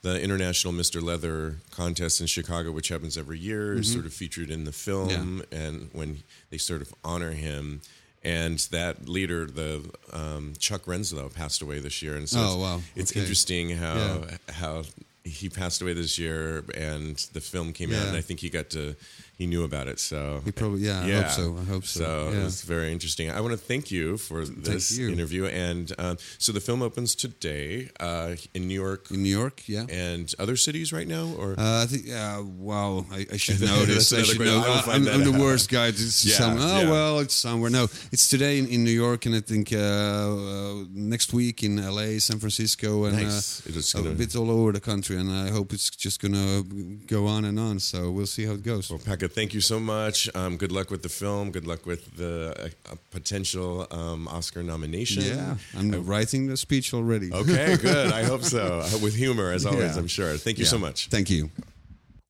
the 0.07 0.23
international 0.23 0.73
Mr. 0.73 1.03
Leather 1.03 1.57
contest 1.71 2.21
in 2.21 2.27
Chicago, 2.29 2.71
which 2.71 2.89
happens 2.89 3.19
every 3.19 3.39
year, 3.39 3.75
is 3.79 3.93
sort 3.93 4.07
of 4.07 4.13
featured 4.15 4.51
in 4.51 4.65
the 4.65 4.73
film, 4.73 5.43
and 5.51 5.89
when 5.93 6.23
they 6.51 6.59
sort 6.59 6.81
of 6.83 6.95
honor 7.05 7.33
him. 7.33 7.81
And 8.23 8.59
that 8.71 9.09
leader, 9.09 9.47
the 9.47 9.89
um, 10.13 10.55
Chuck 10.59 10.85
Renslow, 10.87 11.33
passed 11.33 11.63
away 11.63 11.79
this 11.81 12.03
year, 12.03 12.17
and 12.17 12.29
so 12.29 12.41
Oh, 12.41 12.45
it's, 12.47 12.57
wow. 12.57 12.83
it's 12.97 13.13
Okay. 13.13 13.21
interesting 13.21 13.71
how 13.71 13.95
Yeah. 14.29 14.37
how 14.53 14.83
he 15.25 15.49
passed 15.49 15.83
away 15.83 15.93
this 15.93 16.19
year, 16.19 16.65
and 16.75 17.17
the 17.33 17.41
film 17.41 17.73
came 17.73 17.93
out, 17.93 18.07
and 18.09 18.17
I 18.17 18.21
think 18.23 18.41
he 18.41 18.49
got 18.49 18.71
to 18.71 18.95
he 19.37 19.47
knew 19.47 19.65
about 19.65 19.87
it. 19.89 19.99
So 20.01 20.41
He 20.45 20.51
probably- 20.53 20.81
yeah, 20.89 21.01
I 21.05 21.11
hope 21.23 21.31
so. 21.41 21.57
I 21.61 21.65
hope 21.73 21.85
so. 21.85 22.01
So 22.01 22.31
Yeah. 22.33 22.41
it 22.41 22.45
was 22.45 22.63
very 22.63 22.91
interesting. 22.93 23.31
I 23.31 23.41
want 23.41 23.53
to 23.53 23.63
thank 23.73 23.91
you 23.91 24.17
for 24.17 24.45
this 24.47 24.97
you. 24.99 25.09
interview. 25.17 25.45
And 25.47 25.93
um, 25.99 26.17
so 26.39 26.53
the 26.53 26.61
film 26.69 26.81
opens 26.83 27.15
today 27.15 27.91
uh, 28.01 28.37
in 28.55 28.67
New 28.69 28.81
York 28.87 29.11
In 29.11 29.23
New 29.23 29.37
York, 29.43 29.57
yeah. 29.69 29.85
and 30.09 30.27
other 30.39 30.57
cities 30.57 30.93
right 30.93 31.09
now, 31.17 31.27
or 31.39 31.49
Uh, 31.59 31.83
I 31.85 31.87
think, 31.87 32.03
yeah, 32.07 32.41
wow, 32.41 33.05
I, 33.19 33.27
I 33.33 33.37
should 33.37 33.61
know 33.69 33.85
this. 33.85 34.13
I 34.13 34.23
should 34.23 34.41
know. 34.41 34.61
I, 34.61 34.95
I'm, 34.95 35.07
I'm 35.09 35.25
the 35.33 35.39
worst 35.47 35.69
guy 35.71 35.91
to 35.91 36.03
Yeah, 36.03 36.39
some, 36.43 36.57
oh, 36.59 36.81
yeah. 36.81 36.91
well, 36.91 37.19
it's 37.25 37.35
somewhere. 37.35 37.71
No, 37.71 37.85
it's 38.13 38.29
today 38.29 38.59
in, 38.59 38.67
in 38.69 38.85
New 38.85 38.97
York, 39.07 39.27
and 39.27 39.35
I 39.35 39.41
think 39.41 39.73
uh, 39.73 39.79
uh, 39.79 40.85
next 40.93 41.33
week 41.33 41.63
in 41.63 41.77
LA, 41.77 42.19
San 42.19 42.39
Francisco, 42.39 43.05
and 43.07 43.17
Nice. 43.17 43.61
uh, 43.67 43.71
It 43.71 43.77
is 43.77 43.95
a 43.95 43.99
gonna- 43.99 44.15
bit 44.15 44.35
all 44.37 44.51
over 44.51 44.73
the 44.73 44.81
country. 44.81 45.17
And 45.17 45.31
I 45.31 45.51
hope 45.51 45.73
it's 45.73 45.91
just 45.91 46.21
going 46.21 46.35
to 46.35 46.63
go 47.07 47.27
on 47.27 47.45
and 47.45 47.59
on. 47.59 47.79
So 47.81 48.11
we'll 48.11 48.27
see 48.37 48.45
how 48.47 48.55
it 48.55 48.63
goes. 48.63 48.89
Well, 48.91 48.99
Pekka, 49.29 49.33
thank 49.33 49.55
you 49.55 49.61
so 49.61 49.79
much. 49.81 50.29
Um, 50.35 50.57
good 50.57 50.73
luck 50.73 50.91
with 50.91 51.03
the 51.03 51.09
film. 51.09 51.51
Good 51.51 51.67
luck 51.67 51.87
with 51.87 52.17
the 52.17 52.71
uh, 52.91 52.95
potential 53.11 53.87
um, 53.91 54.29
Oscar 54.29 54.63
nomination. 54.63 55.23
yeah, 55.23 55.57
I'm 55.77 56.05
writing 56.07 56.47
the 56.47 56.57
speech 56.57 56.93
already. 56.95 57.33
Okay, 57.33 57.77
good. 57.81 58.13
I 58.13 58.25
hope 58.25 58.43
so. 58.43 58.81
Uh, 58.85 58.99
with 59.03 59.15
humor, 59.15 59.51
as 59.53 59.67
always, 59.67 59.95
Yeah. 59.95 59.99
I'm 60.01 60.07
sure. 60.09 60.37
Thank 60.37 60.59
you 60.59 60.65
so 60.65 60.79
much. 60.79 61.09
Thank 61.09 61.31
you. 61.31 61.51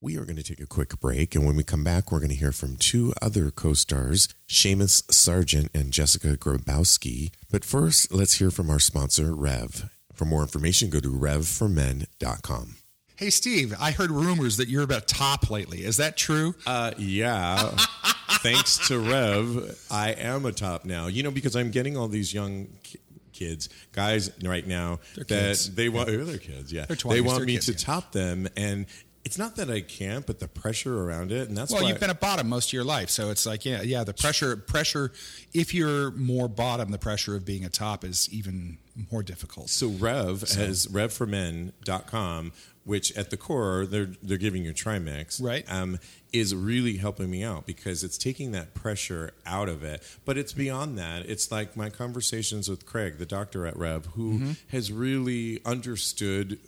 We 0.03 0.19
are 0.19 0.25
going 0.25 0.37
to 0.37 0.43
take 0.43 0.61
a 0.61 0.67
quick 0.67 1.01
break, 1.01 1.35
and 1.35 1.45
when 1.47 1.57
we 1.57 1.65
come 1.65 1.83
back, 1.83 2.13
we're 2.13 2.19
going 2.21 2.31
to 2.31 2.37
hear 2.37 2.53
from 2.53 2.77
two 2.77 3.13
other 3.23 3.51
co 3.51 3.73
stars, 3.73 4.29
Seumas 4.49 5.03
Sargent 5.11 5.71
and 5.75 5.91
Jessica 5.91 6.37
Grabowsky. 6.37 7.31
But 7.51 7.65
first, 7.65 8.13
let's 8.13 8.35
hear 8.35 8.51
from 8.51 8.71
our 8.71 8.79
sponsor, 8.79 9.35
Rev. 9.35 9.91
For 10.13 10.25
more 10.25 10.43
information, 10.43 10.91
go 10.91 11.01
to 11.01 11.09
revformen.com. 11.11 12.77
Hey, 13.17 13.31
Steve, 13.31 13.75
I 13.81 13.93
heard 13.93 14.11
rumors 14.11 14.59
that 14.59 14.69
you're 14.69 14.83
about 14.83 15.09
top 15.09 15.49
lately. 15.49 15.85
Is 15.85 15.97
that 15.97 16.19
true? 16.19 16.55
Uh, 16.67 16.93
yeah. 16.99 17.57
Thanks 18.41 18.89
to 18.89 18.99
Rev, 18.99 19.87
I 19.91 20.11
am 20.11 20.45
a 20.45 20.53
top 20.53 20.85
now. 20.85 21.07
You 21.07 21.23
know, 21.23 21.31
because 21.31 21.57
I'm 21.57 21.71
getting 21.71 21.97
all 21.97 22.09
these 22.09 22.35
young 22.35 22.69
ki- 22.83 23.01
kids, 23.33 23.71
guys, 23.93 24.31
right 24.43 24.67
now 24.67 25.01
that 25.15 25.29
kids. 25.29 25.75
they 25.75 25.89
want. 25.89 26.11
oh, 26.11 26.25
They're 26.25 26.37
kids, 26.37 26.71
yeah. 26.71 26.85
They're 26.85 26.97
20s, 26.97 27.11
they 27.11 27.21
want 27.23 27.39
they're 27.39 27.47
me 27.47 27.55
kids, 27.55 27.67
to 27.67 27.73
yeah. 27.73 27.79
top 27.79 28.13
them, 28.13 28.49
and 28.55 28.85
it's 29.25 29.39
not 29.39 29.57
that 29.57 29.71
I 29.71 29.81
can't, 29.81 30.27
but 30.27 30.39
the 30.39 30.47
pressure 30.47 31.03
around 31.03 31.33
it, 31.33 31.49
and 31.49 31.57
that's 31.57 31.73
well, 31.73 31.83
why. 31.83 31.89
you've 31.89 31.99
been 31.99 32.11
at 32.11 32.21
bottom 32.21 32.49
most 32.49 32.69
of 32.69 32.73
your 32.75 32.85
life, 32.85 33.09
so 33.09 33.31
it's 33.31 33.47
like, 33.47 33.65
yeah, 33.65 33.81
yeah. 33.83 34.05
The 34.05 34.15
pressure, 34.15 34.57
pressure. 34.57 35.11
If 35.55 35.73
you're 35.73 36.11
more 36.13 36.49
bottom, 36.49 36.91
the 36.91 36.99
pressure 36.99 37.35
of 37.35 37.47
being 37.47 37.65
a 37.65 37.71
top 37.71 38.05
is 38.05 38.29
even 38.31 38.77
more 39.11 39.23
difficult. 39.23 39.71
So 39.71 39.89
Rev 39.89 40.43
has 40.43 40.87
revformen.com, 40.87 42.53
which 42.87 43.15
at 43.17 43.29
the 43.29 43.37
core 43.37 43.85
they're 43.85 44.09
they're 44.23 44.39
giving 44.39 44.65
you 44.65 44.73
Trimix, 44.73 45.43
Right. 45.43 45.65
Um, 45.69 45.99
is 46.33 46.55
really 46.55 46.97
helping 46.97 47.31
me 47.31 47.43
out 47.43 47.67
because 47.67 48.03
it's 48.05 48.17
taking 48.19 48.53
that 48.53 48.73
pressure 48.75 49.33
out 49.45 49.69
of 49.69 49.83
it. 49.85 50.03
But 50.25 50.39
it's 50.39 50.53
beyond 50.55 50.97
that. 50.99 51.27
It's 51.27 51.51
like 51.51 51.77
my 51.77 51.91
conversations 51.91 52.69
with 52.69 52.87
Craig, 52.87 53.19
the 53.19 53.27
doctor 53.27 53.67
at 53.67 53.77
Rev, 53.77 54.07
who 54.15 54.35
Mm-hmm. 54.39 54.51
has 54.69 54.91
really 54.93 55.61
understood 55.65 56.59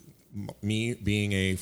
me 0.61 0.93
being 0.93 1.31
a 1.33 1.57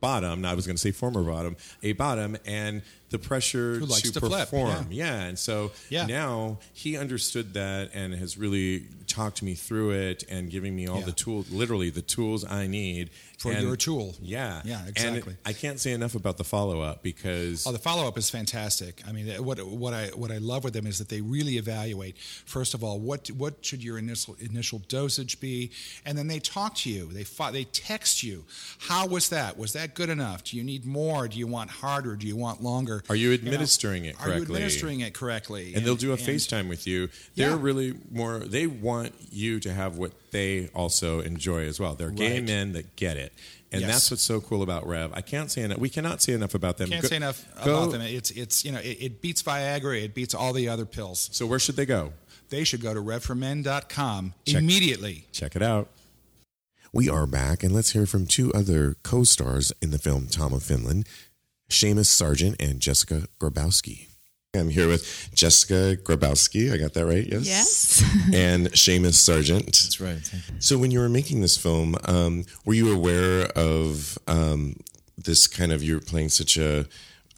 bottom. 0.00 0.40
Now 0.42 0.52
I 0.52 0.54
was 0.54 0.66
going 0.66 0.76
to 0.76 0.80
say 0.80 0.92
former 0.92 1.22
bottom, 1.22 1.56
a 1.82 1.92
bottom, 1.92 2.36
and 2.46 2.82
the 3.10 3.18
pressure 3.18 3.80
to, 3.80 3.86
to 4.12 4.20
perform. 4.20 4.86
Yeah, 4.90 5.22
and 5.22 5.38
so 5.38 5.72
Yeah. 5.90 6.06
now 6.06 6.58
he 6.72 6.96
understood 6.96 7.54
that 7.54 7.90
and 7.94 8.14
has 8.14 8.38
really 8.38 8.84
talked 9.18 9.42
me 9.42 9.54
through 9.54 9.90
it 9.90 10.22
and 10.30 10.48
giving 10.48 10.76
me 10.76 10.86
all 10.86 11.00
Yeah. 11.00 11.06
the 11.06 11.12
tools, 11.12 11.50
literally 11.50 11.90
the 11.90 12.02
tools 12.02 12.44
I 12.44 12.66
need 12.68 13.10
For 13.38 13.52
And- 13.52 13.62
your 13.62 13.76
tool. 13.76 14.16
Yeah, 14.20 14.62
Yeah, 14.64 14.80
And 14.80 14.88
exactly. 14.88 15.36
I 15.44 15.52
can't 15.52 15.78
say 15.78 15.92
enough 15.92 16.16
about 16.16 16.38
the 16.38 16.42
follow 16.44 16.80
up 16.80 17.04
because 17.04 17.64
Oh, 17.68 17.70
the 17.70 17.78
follow 17.78 18.08
up 18.08 18.18
is 18.18 18.28
fantastic. 18.28 19.00
I 19.06 19.12
mean, 19.12 19.28
what 19.44 19.64
what 19.64 19.94
I 19.94 20.08
what 20.08 20.32
I 20.32 20.38
love 20.38 20.64
with 20.64 20.72
them 20.72 20.88
is 20.88 20.98
that 20.98 21.08
they 21.08 21.20
really 21.20 21.56
evaluate. 21.56 22.16
First 22.46 22.74
of 22.74 22.82
all, 22.82 22.98
what 22.98 23.28
what 23.30 23.64
should 23.64 23.80
your 23.84 23.96
initial 23.96 24.36
initial 24.40 24.80
dosage 24.88 25.38
be, 25.38 25.70
and 26.04 26.18
then 26.18 26.26
they 26.26 26.40
talk 26.40 26.74
to 26.82 26.90
you. 26.90 27.10
They 27.12 27.22
fo- 27.22 27.52
they 27.52 27.62
text 27.62 28.24
you. 28.24 28.44
How 28.90 29.06
was 29.06 29.28
that? 29.28 29.56
Was 29.56 29.72
that 29.74 29.94
good 29.94 30.08
enough? 30.10 30.42
Do 30.42 30.56
you 30.56 30.64
need 30.64 30.84
more? 30.84 31.28
Do 31.28 31.38
you 31.38 31.46
want 31.46 31.70
harder? 31.70 32.16
Do 32.16 32.26
you 32.26 32.34
want 32.34 32.60
longer? 32.60 33.04
Are 33.08 33.14
you 33.14 33.28
know, 33.28 33.34
administering 33.34 34.04
it 34.04 34.16
Are 34.20 34.30
you 34.34 34.42
administering 34.42 34.98
it 34.98 35.14
correctly? 35.14 35.74
and 35.76 35.86
they'll 35.86 35.94
do 35.94 36.10
a 36.10 36.14
and- 36.16 36.22
FaceTime 36.28 36.68
with 36.68 36.88
you. 36.88 37.08
They're 37.36 37.50
Yeah. 37.50 37.58
really 37.60 37.94
more. 38.10 38.40
They 38.40 38.66
want 38.66 39.07
you 39.30 39.60
to 39.60 39.72
have 39.72 39.96
what 39.98 40.12
they 40.30 40.68
also 40.74 41.20
enjoy 41.20 41.66
as 41.66 41.78
well. 41.80 41.94
They're 41.94 42.10
gay 42.10 42.40
men 42.40 42.72
that 42.72 42.96
get 42.96 43.16
it, 43.16 43.32
and 43.72 43.80
Yes. 43.82 43.90
that's 43.90 44.10
what's 44.10 44.22
so 44.22 44.40
cool 44.40 44.62
about 44.62 44.86
Rev. 44.86 45.12
I 45.14 45.20
can't 45.20 45.50
say 45.50 45.62
enough. 45.62 45.78
We 45.78 45.88
cannot 45.88 46.22
say 46.22 46.32
enough 46.32 46.54
about 46.54 46.76
them. 46.78 46.88
Can't 46.90 47.02
Go- 47.02 47.08
say 47.08 47.16
enough 47.16 47.44
go- 47.64 47.82
about 47.82 47.92
them. 47.92 48.00
It's 48.02 48.30
it's 48.30 48.64
you 48.64 48.72
know 48.72 48.78
it, 48.80 48.96
it 49.00 49.20
beats 49.22 49.42
Viagra. 49.42 50.02
It 50.02 50.14
beats 50.14 50.34
all 50.34 50.52
the 50.52 50.68
other 50.68 50.84
pills. 50.86 51.28
So 51.32 51.46
where 51.46 51.58
should 51.58 51.76
they 51.76 51.86
go? 51.86 52.12
They 52.50 52.64
should 52.64 52.80
go 52.80 52.94
to 52.94 53.00
revformen.com 53.00 54.34
Check. 54.46 54.56
immediately. 54.62 55.26
Check 55.32 55.54
it 55.56 55.62
out. 55.62 55.88
We 56.92 57.08
are 57.10 57.26
back, 57.26 57.62
and 57.62 57.74
let's 57.74 57.90
hear 57.92 58.06
from 58.06 58.26
two 58.26 58.52
other 58.54 58.96
co 59.02 59.22
stars 59.24 59.72
in 59.82 59.90
the 59.90 59.98
film 59.98 60.26
Tom 60.28 60.52
of 60.54 60.62
Finland 60.62 61.06
Seumas 61.70 62.08
Sargent 62.08 62.56
and 62.60 62.80
Jessica 62.80 63.26
Grabowsky. 63.38 64.07
I'm 64.54 64.70
here 64.70 64.88
with 64.88 65.28
Jessica 65.34 65.96
Grabowsky. 66.02 66.72
I 66.72 66.78
got 66.78 66.94
that 66.94 67.04
right? 67.04 67.26
Yes. 67.26 67.46
Yes. 67.46 68.02
and 68.34 68.68
Seumas 68.68 69.14
Sargent. 69.14 69.66
That's 69.66 70.00
right. 70.00 70.18
So, 70.58 70.78
when 70.78 70.90
you 70.90 71.00
were 71.00 71.10
making 71.10 71.42
this 71.42 71.58
film, 71.58 71.96
um, 72.06 72.44
were 72.64 72.72
you 72.72 72.90
aware 72.90 73.44
of 73.54 74.18
um, 74.26 74.76
this 75.18 75.46
kind 75.46 75.70
of 75.70 75.82
you're 75.82 76.00
playing 76.00 76.30
such 76.30 76.56
a 76.56 76.86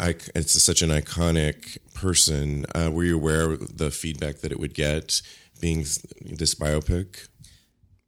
ic- 0.01 0.31
it's 0.37 0.62
such 0.62 0.83
an 0.83 0.90
iconic 0.90 1.79
person? 1.94 2.64
Uh, 2.77 2.90
were 2.92 3.03
you 3.03 3.16
aware 3.16 3.51
of 3.51 3.79
the 3.79 3.90
feedback 3.90 4.37
that 4.38 4.53
it 4.53 4.61
would 4.61 4.75
get 4.75 5.20
being 5.61 5.81
this 5.81 6.55
biopic? 6.55 7.27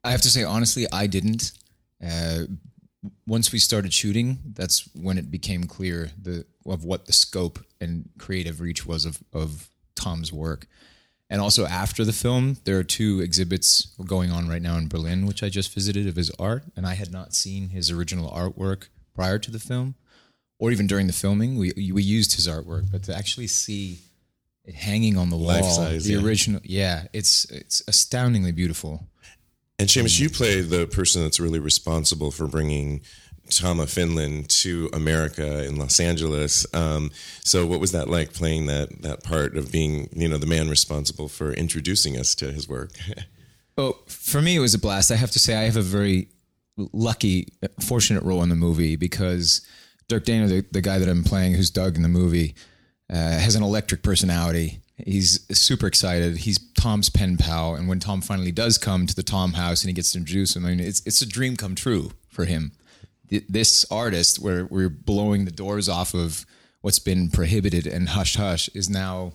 I 0.04 0.12
have 0.12 0.22
to 0.22 0.30
say, 0.30 0.44
honestly, 0.44 0.86
I 0.92 1.08
didn't. 1.08 1.50
Uh, 2.00 2.44
once 3.26 3.52
we 3.52 3.58
started 3.58 3.92
shooting, 3.92 4.38
that's 4.54 4.88
when 4.94 5.18
it 5.18 5.30
became 5.30 5.64
clear 5.64 6.10
the 6.20 6.44
of 6.64 6.84
what 6.84 7.06
the 7.06 7.12
scope 7.12 7.58
and 7.80 8.08
creative 8.18 8.60
reach 8.60 8.86
was 8.86 9.04
of 9.04 9.22
of 9.32 9.68
Tom's 9.94 10.32
work. 10.32 10.66
And 11.28 11.40
also 11.40 11.64
after 11.64 12.04
the 12.04 12.12
film, 12.12 12.58
there 12.64 12.78
are 12.78 12.84
two 12.84 13.20
exhibits 13.20 13.86
going 14.06 14.30
on 14.30 14.48
right 14.48 14.60
now 14.60 14.76
in 14.76 14.88
Berlin, 14.88 15.26
which 15.26 15.42
I 15.42 15.48
just 15.48 15.72
visited 15.72 16.06
of 16.06 16.16
his 16.16 16.30
art, 16.38 16.64
and 16.76 16.86
I 16.86 16.92
had 16.92 17.10
not 17.10 17.32
seen 17.32 17.70
his 17.70 17.90
original 17.90 18.30
artwork 18.30 18.88
prior 19.14 19.38
to 19.38 19.50
the 19.50 19.58
film, 19.58 19.94
or 20.58 20.70
even 20.70 20.86
during 20.86 21.06
the 21.06 21.12
filming. 21.12 21.56
We 21.56 21.72
we 21.92 22.02
used 22.02 22.34
his 22.34 22.46
artwork, 22.46 22.90
but 22.92 23.02
to 23.04 23.16
actually 23.16 23.46
see 23.46 24.00
it 24.64 24.74
hanging 24.74 25.16
on 25.16 25.30
the 25.30 25.36
wall, 25.36 25.62
size, 25.62 26.04
the 26.04 26.14
yeah. 26.14 26.22
original, 26.22 26.60
yeah, 26.64 27.06
it's 27.12 27.46
it's 27.46 27.82
astoundingly 27.88 28.52
beautiful. 28.52 29.08
And 29.78 29.88
Seumas, 29.88 30.20
you 30.20 30.30
play 30.30 30.60
the 30.60 30.86
person 30.86 31.22
that's 31.22 31.40
really 31.40 31.58
responsible 31.58 32.30
for 32.30 32.46
bringing 32.46 33.00
Tom 33.50 33.80
of 33.80 33.90
Finland 33.90 34.48
to 34.48 34.88
America 34.92 35.64
in 35.66 35.76
Los 35.76 35.98
Angeles. 35.98 36.66
Um, 36.72 37.10
so, 37.44 37.66
what 37.66 37.80
was 37.80 37.92
that 37.92 38.08
like 38.08 38.32
playing 38.32 38.66
that 38.66 39.02
that 39.02 39.24
part 39.24 39.56
of 39.56 39.72
being, 39.72 40.08
you 40.12 40.28
know, 40.28 40.38
the 40.38 40.46
man 40.46 40.68
responsible 40.68 41.28
for 41.28 41.52
introducing 41.52 42.16
us 42.16 42.34
to 42.36 42.52
his 42.52 42.68
work? 42.68 42.92
Oh, 43.78 43.98
for 44.06 44.42
me, 44.42 44.56
it 44.56 44.60
was 44.60 44.74
a 44.74 44.78
blast. 44.78 45.10
I 45.10 45.16
have 45.16 45.30
to 45.30 45.38
say, 45.38 45.56
I 45.56 45.62
have 45.62 45.78
a 45.78 45.82
very 45.82 46.28
lucky, 46.76 47.48
fortunate 47.80 48.22
role 48.22 48.42
in 48.42 48.50
the 48.50 48.54
movie 48.54 48.96
because 48.96 49.66
Durk 50.08 50.24
Dehner, 50.24 50.48
the, 50.48 50.64
the 50.70 50.82
guy 50.82 50.98
that 50.98 51.08
I'm 51.08 51.24
playing, 51.24 51.54
who's 51.54 51.70
Doug 51.70 51.96
in 51.96 52.02
the 52.02 52.08
movie, 52.08 52.54
uh, 53.10 53.16
has 53.16 53.54
an 53.54 53.62
electric 53.62 54.02
personality. 54.02 54.80
He's 55.04 55.46
super 55.56 55.86
excited. 55.86 56.38
He's 56.38 56.58
Tom's 56.74 57.08
pen 57.08 57.36
pal, 57.36 57.74
and 57.74 57.88
when 57.88 57.98
Tom 57.98 58.20
finally 58.20 58.52
does 58.52 58.78
come 58.78 59.06
to 59.06 59.14
the 59.14 59.22
Tom 59.22 59.54
house 59.54 59.82
and 59.82 59.88
he 59.88 59.94
gets 59.94 60.12
to 60.12 60.18
introduce 60.18 60.54
him, 60.54 60.64
I 60.64 60.70
mean, 60.70 60.80
it's 60.80 61.02
it's 61.04 61.22
a 61.22 61.26
dream 61.26 61.56
come 61.56 61.74
true 61.74 62.12
for 62.28 62.44
him. 62.44 62.72
This 63.28 63.84
artist, 63.90 64.38
where 64.40 64.66
we're 64.66 64.90
blowing 64.90 65.44
the 65.44 65.50
doors 65.50 65.88
off 65.88 66.14
of 66.14 66.44
what's 66.82 66.98
been 66.98 67.30
prohibited 67.30 67.86
and 67.86 68.10
hush 68.10 68.36
hush, 68.36 68.68
is 68.74 68.90
now 68.90 69.32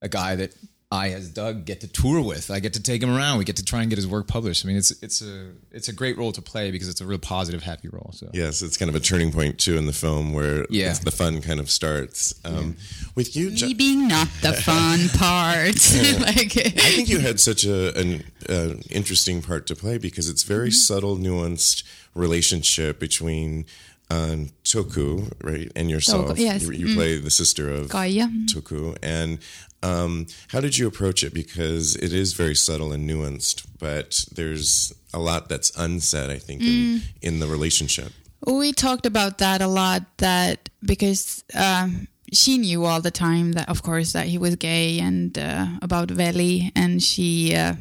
a 0.00 0.08
guy 0.08 0.34
that 0.36 0.54
I, 0.90 1.10
as 1.10 1.28
Doug, 1.28 1.66
get 1.66 1.82
to 1.82 1.86
tour 1.86 2.22
with. 2.22 2.50
I 2.50 2.60
get 2.60 2.72
to 2.72 2.82
take 2.82 3.02
him 3.02 3.14
around. 3.14 3.36
We 3.36 3.44
get 3.44 3.56
to 3.56 3.64
try 3.64 3.82
and 3.82 3.90
get 3.90 3.96
his 3.96 4.06
work 4.06 4.26
published. 4.26 4.64
I 4.64 4.68
mean, 4.68 4.78
it's 4.78 4.90
it's 5.02 5.20
a 5.20 5.50
it's 5.70 5.88
a 5.88 5.92
great 5.92 6.16
role 6.16 6.32
to 6.32 6.40
play 6.40 6.70
because 6.70 6.88
it's 6.88 7.02
a 7.02 7.04
real 7.04 7.18
positive, 7.18 7.62
happy 7.62 7.88
role. 7.88 8.10
So 8.14 8.30
yes, 8.32 8.62
it's 8.62 8.78
kind 8.78 8.88
of 8.88 8.94
a 8.94 9.00
turning 9.00 9.30
point 9.30 9.58
too 9.58 9.76
in 9.76 9.84
the 9.84 9.92
film 9.92 10.32
where 10.32 10.64
Yeah. 10.70 10.94
the 10.94 11.10
fun 11.10 11.42
kind 11.42 11.60
of 11.60 11.70
starts. 11.70 12.34
Um, 12.42 12.76
With 13.14 13.36
you, 13.36 13.50
Je- 13.50 13.66
Me 13.66 13.74
being 13.74 14.08
not 14.08 14.28
the 14.40 14.52
fun 14.64 15.10
part. 15.10 15.76
like 16.22 16.56
I 16.56 16.90
think 16.96 17.10
you 17.10 17.18
had 17.18 17.38
such 17.38 17.66
a 17.66 17.94
an 17.98 18.24
uh, 18.48 18.74
interesting 18.88 19.42
part 19.42 19.66
to 19.66 19.76
play 19.76 19.98
because 19.98 20.30
it's 20.30 20.42
very 20.44 20.70
subtle, 20.70 21.18
nuanced 21.18 21.82
relationship 22.14 22.98
between 22.98 23.66
um, 24.10 24.50
Toku, 24.64 25.30
right, 25.42 25.70
and 25.76 25.90
yourself. 25.90 26.30
Toku, 26.30 26.38
yes. 26.38 26.62
You, 26.62 26.72
you 26.72 26.94
play 26.94 27.18
the 27.18 27.30
sister 27.30 27.70
of 27.70 27.88
Gaia. 27.90 28.28
Toku, 28.46 28.96
and 29.02 29.38
um, 29.82 30.26
how 30.48 30.60
did 30.60 30.78
you 30.78 30.86
approach 30.86 31.22
it? 31.22 31.34
Because 31.34 31.94
it 31.96 32.12
is 32.12 32.32
very 32.32 32.54
subtle 32.54 32.92
and 32.92 33.08
nuanced, 33.08 33.66
but 33.78 34.24
there's 34.34 34.92
a 35.12 35.18
lot 35.18 35.48
that's 35.48 35.70
unsaid. 35.76 36.30
I 36.30 36.38
think 36.38 36.62
in, 36.62 37.02
in 37.22 37.40
the 37.40 37.46
relationship. 37.46 38.12
we 38.46 38.72
talked 38.72 39.06
about 39.06 39.38
that 39.38 39.60
a 39.60 39.68
lot. 39.68 40.02
That 40.18 40.70
because 40.82 41.44
um, 41.54 42.08
she 42.32 42.58
knew 42.58 42.84
all 42.84 43.00
the 43.00 43.10
time 43.10 43.52
that, 43.52 43.68
of 43.68 43.82
course, 43.82 44.12
that 44.12 44.26
he 44.26 44.38
was 44.38 44.56
gay 44.56 45.00
and 45.00 45.36
uh, 45.38 45.66
about 45.82 46.10
Veli, 46.10 46.72
and 46.74 47.02
she 47.02 47.54
uh, 47.54 47.74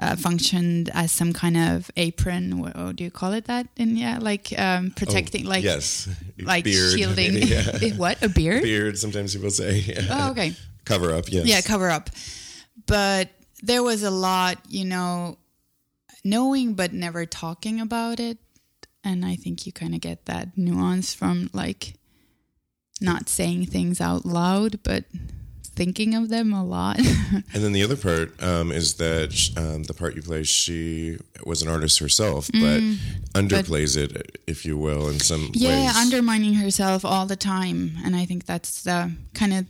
uh, 0.00 0.16
functioned 0.16 0.90
as 0.94 1.12
some 1.12 1.32
kind 1.32 1.56
of 1.56 1.90
apron. 1.96 2.58
What, 2.58 2.76
what 2.76 2.96
do 2.96 3.04
you 3.04 3.10
call 3.10 3.32
it? 3.34 3.44
That 3.44 3.66
in 3.76 3.96
yeah, 3.96 4.18
like 4.20 4.52
um, 4.58 4.90
protecting, 4.92 5.44
like 5.44 5.62
Oh, 5.64 5.68
yes, 5.68 6.08
like 6.40 6.64
beard. 6.64 6.92
shielding. 6.98 7.34
yeah. 7.46 7.96
what 7.96 8.22
a 8.22 8.28
beard? 8.28 8.62
beard. 8.62 8.98
Sometimes 8.98 9.34
people 9.34 9.50
say. 9.50 9.84
Oh, 10.10 10.30
okay. 10.30 10.54
Cover 10.84 11.12
up. 11.14 11.26
Yes. 11.30 11.46
yeah 11.46 11.60
cover 11.60 11.88
up 11.90 12.10
but 12.86 13.28
there 13.62 13.82
was 13.82 14.02
a 14.02 14.10
lot 14.10 14.56
you 14.68 14.84
know 14.84 15.36
knowing 16.24 16.74
but 16.74 16.92
never 16.92 17.26
talking 17.26 17.80
about 17.80 18.18
it 18.18 18.38
and 19.04 19.24
i 19.24 19.36
think 19.36 19.66
you 19.66 19.72
kind 19.72 19.94
of 19.94 20.00
get 20.00 20.24
that 20.26 20.56
nuance 20.56 21.14
from 21.14 21.48
like 21.52 21.94
not 23.00 23.28
saying 23.28 23.66
things 23.66 24.00
out 24.00 24.24
loud 24.24 24.82
but 24.82 25.04
thinking 25.80 26.14
of 26.20 26.24
them 26.34 26.48
a 26.52 26.64
lot 26.76 26.96
And 27.54 27.60
then 27.64 27.72
the 27.78 27.84
other 27.86 27.96
part 28.08 28.28
um, 28.50 28.66
is 28.80 28.88
that 29.04 29.32
um, 29.62 29.78
the 29.90 29.94
part 30.00 30.12
you 30.16 30.22
play, 30.30 30.42
she 30.44 31.16
was 31.50 31.58
an 31.62 31.68
artist 31.74 31.96
herself, 32.04 32.42
but 32.64 32.80
underplays 33.40 33.92
it, 34.04 34.10
if 34.52 34.58
you 34.68 34.74
will, 34.86 35.04
in 35.12 35.18
some 35.30 35.42
Mm. 35.48 35.52
yeah 35.54 35.86
ways. 35.86 35.96
undermining 36.04 36.54
herself 36.64 37.00
all 37.12 37.26
the 37.34 37.40
time 37.54 37.80
and 38.04 38.12
i 38.22 38.24
think 38.30 38.40
that's 38.52 38.72
the 38.88 39.00
kind 39.40 39.52
of 39.58 39.64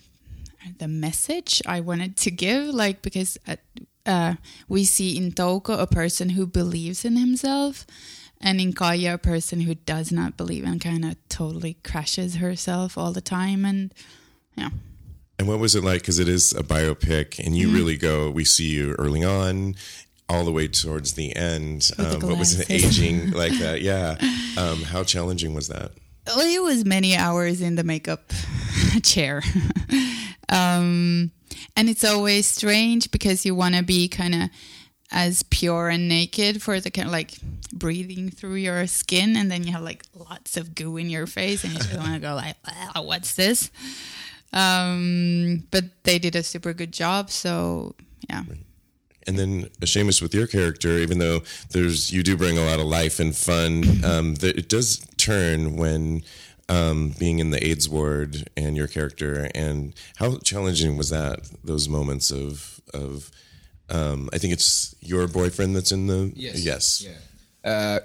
the 0.83 0.89
message 1.07 1.53
i 1.77 1.79
wanted 1.91 2.13
to 2.25 2.31
give 2.47 2.63
like 2.85 2.97
because 3.09 3.31
uh, 3.47 3.57
uh, 4.15 4.35
we 4.75 4.81
see 4.95 5.11
in 5.21 5.27
Toko 5.33 5.73
a 5.79 5.87
person 6.01 6.27
who 6.37 6.45
believes 6.61 7.01
in 7.09 7.17
himself 7.27 7.75
and 8.47 8.61
in 8.65 8.73
Kaija 8.81 9.13
a 9.15 9.19
person 9.33 9.59
who 9.67 9.75
does 9.95 10.09
not 10.19 10.31
believe 10.41 10.65
and 10.71 10.81
kind 10.81 11.05
of 11.09 11.15
totally 11.29 11.75
crashes 11.91 12.31
herself 12.45 12.91
all 13.01 13.13
the 13.13 13.27
time 13.39 13.61
and 13.71 13.93
yeah 14.61 14.71
and 15.41 15.49
what 15.49 15.59
was 15.59 15.75
it 15.75 15.83
like? 15.83 16.03
Because 16.03 16.19
it 16.19 16.29
is 16.29 16.53
a 16.53 16.63
biopic, 16.63 17.39
and 17.39 17.55
Mm. 17.55 17.59
you 17.59 17.71
really 17.73 17.97
go. 17.97 18.31
We 18.31 18.45
see 18.45 18.67
you 18.69 18.93
early 18.99 19.25
on, 19.25 19.75
all 20.29 20.45
the 20.45 20.53
way 20.53 20.69
towards 20.69 21.15
the 21.15 21.35
end. 21.35 21.91
With 21.97 22.11
the 22.11 22.17
Um, 22.17 22.29
what 22.29 22.39
was 22.39 22.61
it 22.61 22.71
aging 22.71 23.31
like 23.31 23.57
that? 23.59 23.81
Yeah. 23.91 24.17
Um, 24.59 24.83
how 24.83 25.03
challenging 25.03 25.55
was 25.55 25.69
that? 25.69 25.93
well, 26.27 26.41
it 26.41 26.63
was 26.63 26.85
many 26.85 27.17
hours 27.17 27.61
in 27.63 27.75
the 27.77 27.83
makeup 27.83 28.33
chair. 29.03 29.43
um, 30.49 31.31
and 31.77 31.89
it's 31.89 32.05
always 32.05 32.47
strange 32.47 33.11
because 33.11 33.45
you 33.47 33.55
want 33.55 33.75
to 33.75 33.83
be 33.83 34.09
kind 34.09 34.35
of 34.35 34.51
as 35.13 35.43
pure 35.45 35.89
and 35.89 36.09
naked 36.09 36.63
for 36.63 36.79
the 36.81 36.91
kind 36.91 37.07
of 37.09 37.13
like 37.13 37.33
breathing 37.73 38.31
through 38.31 38.55
your 38.57 38.87
skin, 38.87 39.37
and 39.37 39.51
then 39.51 39.65
you 39.65 39.73
have 39.73 39.83
like 39.83 40.05
lots 40.15 40.57
of 40.57 40.75
goo 40.75 40.97
in 40.99 41.11
your 41.11 41.27
face, 41.27 41.65
and 41.65 41.73
you 41.73 41.79
just 41.81 41.97
want 41.97 42.15
to 42.15 42.21
go 42.21 42.35
like, 42.35 42.55
"Wow, 42.67 43.03
"What's 43.03 43.35
this?" 43.35 43.71
Um, 44.53 45.65
but 45.71 45.85
they 46.03 46.19
did 46.19 46.35
a 46.35 46.43
super 46.43 46.73
good 46.73 46.93
job, 46.93 47.31
so 47.31 47.95
yeah. 48.29 48.43
And 49.27 49.39
then 49.39 49.69
Seumas, 49.83 50.21
with 50.21 50.35
your 50.35 50.47
character, 50.47 50.99
even 50.99 51.19
though 51.19 51.43
there's 51.71 52.11
you 52.13 52.23
do 52.23 52.37
bring 52.37 52.59
a 52.59 52.65
lot 52.65 52.81
of 52.81 52.87
life 52.87 53.21
and 53.21 53.37
fun, 53.37 54.05
um, 54.05 54.35
that 54.37 54.59
it 54.59 54.69
does 54.69 55.07
turn 55.17 55.77
when 55.77 56.23
um, 56.69 57.15
being 57.19 57.39
in 57.39 57.51
the 57.51 57.65
AIDS 57.65 57.89
ward 57.89 58.49
and 58.57 58.77
your 58.77 58.89
character. 58.89 59.49
And 59.55 59.95
how 60.17 60.39
challenging 60.39 60.97
was 60.97 61.11
that? 61.11 61.49
Those 61.63 61.89
moments 61.89 62.31
of 62.31 62.81
of 62.93 63.31
Um, 63.91 64.29
I 64.33 64.39
think 64.39 64.53
it's 64.53 64.95
your 65.01 65.27
boyfriend 65.29 65.75
that's 65.75 65.93
in 65.93 66.07
the. 66.07 66.33
Yes. 66.35 67.03
Yeah. 67.03 67.71
Uh, 67.71 67.99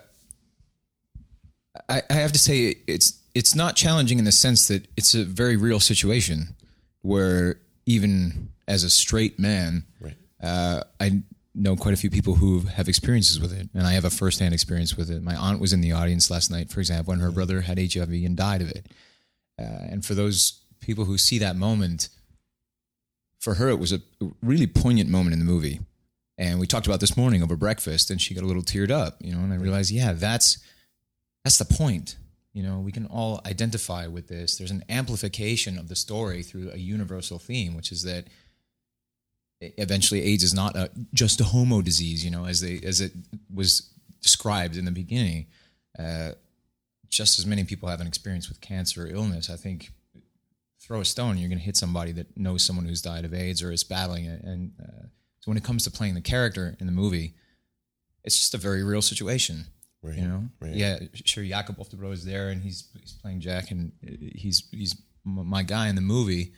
I, 1.87 2.01
I 2.09 2.13
have 2.13 2.31
to 2.31 2.39
say 2.39 2.75
it's 2.87 3.19
it's 3.35 3.53
not 3.53 3.75
challenging 3.75 4.17
in 4.17 4.25
the 4.25 4.31
sense 4.31 4.67
that 4.69 4.87
it's 4.97 5.13
a 5.13 5.23
very 5.23 5.57
real 5.57 5.79
situation 5.79 6.55
where 7.01 7.59
even 7.85 8.49
as 8.67 8.83
a 8.83 8.89
straight 8.89 9.37
man, 9.37 9.83
Right. 9.99 10.17
uh, 10.41 10.83
I 10.99 11.21
know 11.53 11.75
quite 11.75 11.93
a 11.93 11.97
few 11.97 12.09
people 12.09 12.35
who 12.35 12.61
have 12.61 12.87
experiences 12.89 13.39
with 13.39 13.53
it, 13.53 13.69
and 13.73 13.85
I 13.85 13.91
have 13.93 14.05
a 14.05 14.09
firsthand 14.09 14.53
experience 14.53 14.97
with 14.97 15.11
it. 15.11 15.21
My 15.21 15.35
aunt 15.35 15.59
was 15.59 15.73
in 15.73 15.81
the 15.81 15.91
audience 15.91 16.31
last 16.31 16.49
night, 16.49 16.69
for 16.71 16.79
example, 16.79 17.13
and 17.13 17.21
her 17.21 17.31
brother 17.31 17.61
had 17.61 17.77
HIV 17.77 18.09
and 18.11 18.35
died 18.35 18.61
of 18.61 18.69
it. 18.71 18.87
Uh, 19.59 19.63
and 19.91 20.03
for 20.05 20.15
those 20.15 20.61
people 20.79 21.05
who 21.05 21.17
see 21.17 21.37
that 21.39 21.55
moment, 21.55 22.09
for 23.39 23.55
her 23.55 23.69
it 23.69 23.79
was 23.79 23.93
a 23.93 24.01
really 24.41 24.67
poignant 24.67 25.09
moment 25.09 25.33
in 25.33 25.39
the 25.39 25.45
movie. 25.45 25.81
And 26.37 26.59
we 26.59 26.67
talked 26.67 26.87
about 26.87 26.99
this 26.99 27.15
morning 27.15 27.43
over 27.43 27.55
breakfast, 27.55 28.09
and 28.09 28.21
she 28.21 28.33
got 28.33 28.43
a 28.43 28.47
little 28.47 28.63
teared 28.63 28.91
up, 28.91 29.17
you 29.21 29.33
know. 29.33 29.39
And 29.39 29.53
I 29.53 29.57
realized, 29.57 29.91
yeah, 29.91 30.11
that's 30.13 30.57
that's 31.45 31.57
the 31.57 31.65
point. 31.65 32.17
You 32.55 32.63
know, 32.63 32.79
we 32.79 32.93
can 32.93 33.05
all 33.05 33.41
identify 33.45 34.07
with 34.07 34.29
this. 34.29 34.57
There's 34.57 34.71
an 34.71 34.85
amplification 34.87 35.77
of 35.77 35.89
the 35.89 35.95
story 35.95 36.41
through 36.41 36.71
a 36.71 36.77
universal 36.77 37.37
theme, 37.37 37.75
which 37.75 37.91
is 37.91 38.03
that 38.03 38.27
eventually 39.59 40.21
AIDS 40.21 40.41
is 40.41 40.53
not 40.53 40.77
a, 40.77 40.89
just 41.13 41.41
a 41.41 41.43
homo 41.43 41.81
disease, 41.81 42.23
you 42.23 42.31
know, 42.31 42.45
as 42.45 42.61
they 42.61 42.79
as 42.81 43.01
it 43.01 43.11
was 43.53 43.93
described 44.21 44.77
in 44.77 44.85
the 44.85 44.91
beginning. 44.91 45.47
Uh, 45.99 46.31
just 47.09 47.39
as 47.39 47.45
many 47.45 47.65
people 47.65 47.89
have 47.89 47.99
an 47.99 48.07
experience 48.07 48.47
with 48.47 48.61
cancer 48.61 49.03
or 49.03 49.07
illness, 49.07 49.49
I 49.49 49.57
think 49.57 49.91
throw 50.79 51.01
a 51.01 51.05
stone, 51.05 51.37
you're 51.37 51.49
going 51.49 51.59
to 51.59 51.65
hit 51.65 51.75
somebody 51.75 52.13
that 52.13 52.37
knows 52.37 52.63
someone 52.63 52.85
who's 52.85 53.01
died 53.01 53.25
of 53.25 53.33
AIDS 53.33 53.61
or 53.61 53.71
is 53.71 53.83
battling 53.83 54.25
it. 54.25 54.41
And 54.43 54.71
uh, 54.81 55.07
so 55.41 55.51
when 55.51 55.57
it 55.57 55.63
comes 55.63 55.83
to 55.83 55.91
playing 55.91 56.15
the 56.15 56.21
character 56.21 56.77
in 56.79 56.85
the 56.85 56.91
movie, 56.93 57.33
it's 58.23 58.37
just 58.37 58.53
a 58.53 58.57
very 58.57 58.83
real 58.83 59.01
situation. 59.01 59.65
Right, 60.05 60.17
You 60.17 60.27
know, 60.27 60.43
right. 60.59 60.73
yeah, 60.73 60.99
sure. 61.13 61.43
Jakob 61.43 61.77
Oftebro 61.77 62.11
is 62.11 62.25
there, 62.25 62.49
and 62.49 62.61
he's 62.61 62.87
he's 62.99 63.13
playing 63.13 63.39
Jack, 63.39 63.71
and 63.71 63.91
he's 64.35 64.67
he's 64.71 64.95
my 65.23 65.63
guy 65.63 65.87
in 65.87 65.95
the 65.95 66.01
movie. 66.01 66.53